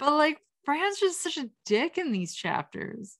[0.00, 3.16] like Rand's just such a dick in these chapters.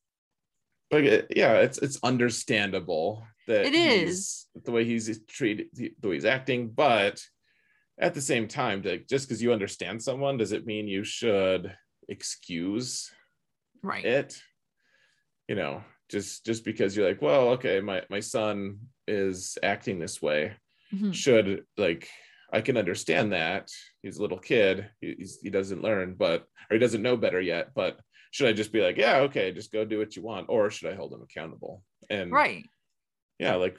[0.91, 1.05] but
[1.37, 6.69] yeah it's it's understandable that it is the way he's treated the way he's acting
[6.69, 7.23] but
[7.99, 11.73] at the same time like just because you understand someone does it mean you should
[12.09, 13.11] excuse
[13.83, 14.05] Right.
[14.05, 14.41] it
[15.49, 20.21] you know just just because you're like well okay my my son is acting this
[20.23, 20.55] way
[20.95, 21.13] Mhm.
[21.15, 22.09] should like
[22.53, 23.71] i can understand that
[24.03, 27.71] he's a little kid he, he doesn't learn but or he doesn't know better yet
[27.75, 27.99] but
[28.31, 30.91] should i just be like yeah okay just go do what you want or should
[30.91, 32.65] i hold him accountable and Right.
[33.39, 33.79] yeah like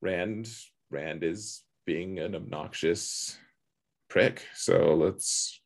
[0.00, 0.48] rand
[0.90, 3.36] rand is being an obnoxious
[4.08, 5.60] prick so let's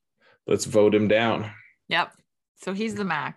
[0.46, 1.50] let's vote him down
[1.88, 2.12] Yep.
[2.56, 3.36] So he's the Mac.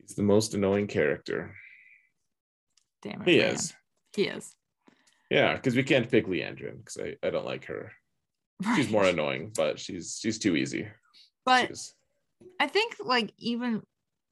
[0.00, 1.54] he's the most annoying character
[3.02, 3.28] Damn it.
[3.28, 3.54] he Rand.
[3.56, 3.74] is
[4.16, 4.52] He is.
[5.30, 7.92] Yeah because we can't pick liandrin because I, I don't like her
[8.76, 10.86] she's more annoying but she's she's too easy
[11.46, 11.70] But
[12.58, 13.82] I think like even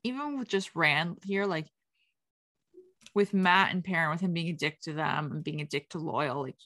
[0.05, 1.67] even with just Rand here, like
[3.15, 5.91] with Mat and Perrin, with him being a dick to them and being a dick
[5.91, 6.57] to Loial, like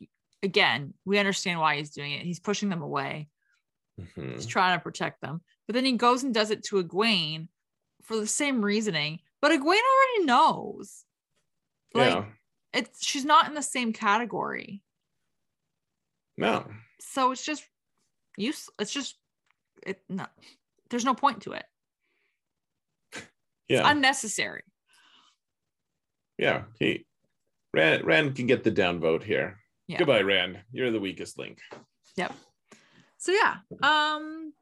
[0.42, 2.22] again, we understand why he's doing it.
[2.22, 3.28] He's pushing them away.
[4.00, 4.34] Mhm.
[4.34, 5.42] He's trying to protect them.
[5.66, 7.48] But then he goes and does it to Egwene
[8.02, 9.20] for the same reasoning.
[9.40, 11.04] But Egwene already knows.
[11.94, 12.24] Like yeah
[12.72, 14.82] it's she's not in the same category.
[16.36, 16.66] no
[17.00, 17.64] So it's just
[18.36, 19.16] use it's just
[19.86, 20.26] it no
[20.90, 21.64] there's no point to it.
[23.14, 23.26] It's
[23.68, 24.62] yeah unnecessary.
[26.38, 27.06] yeah he
[27.74, 29.58] rand rand can get the downvote here
[29.88, 29.98] Yeah.
[29.98, 31.58] goodbye rand you're the weakest link
[32.16, 32.34] Yep.
[33.18, 34.52] So yeah, um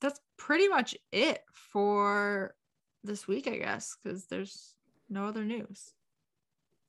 [0.00, 2.54] that's pretty much it for
[3.02, 4.74] this week, I guess, because there's
[5.08, 5.92] no other news.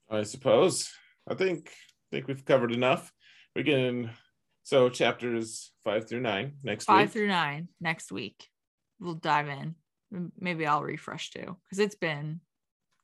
[0.09, 0.89] I suppose.
[1.29, 3.11] I think I think we've covered enough.
[3.55, 4.11] We can
[4.63, 7.11] so chapters five through nine next Five week.
[7.13, 8.47] through nine next week.
[8.99, 9.75] We'll dive in.
[10.39, 12.41] Maybe I'll refresh too, because it's been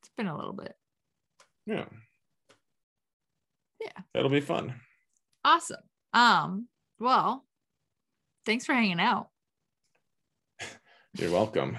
[0.01, 0.73] it's been a little bit.
[1.65, 1.85] yeah.
[3.81, 4.01] Yeah.
[4.13, 4.73] That'll be fun.
[5.43, 5.81] Awesome.
[6.13, 6.67] Um,
[6.99, 7.45] well,
[8.45, 9.27] thanks for hanging out.
[11.13, 11.77] You're welcome.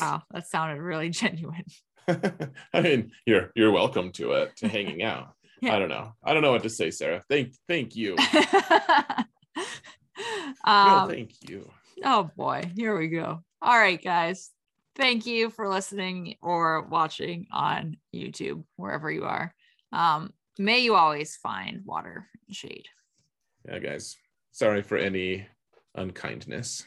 [0.00, 1.64] Wow, that sounded really genuine.
[2.72, 5.32] I mean, you're you're welcome to it, to hanging out.
[5.62, 5.74] Yeah.
[5.74, 6.12] I don't know.
[6.22, 7.22] I don't know what to say, Sarah.
[7.30, 8.14] Thank thank you.
[8.34, 9.24] no,
[10.66, 11.70] um, thank you.
[12.04, 13.42] Oh boy, here we go.
[13.62, 14.50] All right, guys.
[14.96, 19.54] Thank you for listening or watching on YouTube, wherever you are.
[19.92, 22.88] Um, may you always find water and shade.
[23.66, 24.18] Yeah, guys.
[24.52, 25.46] Sorry for any
[25.94, 26.84] unkindness.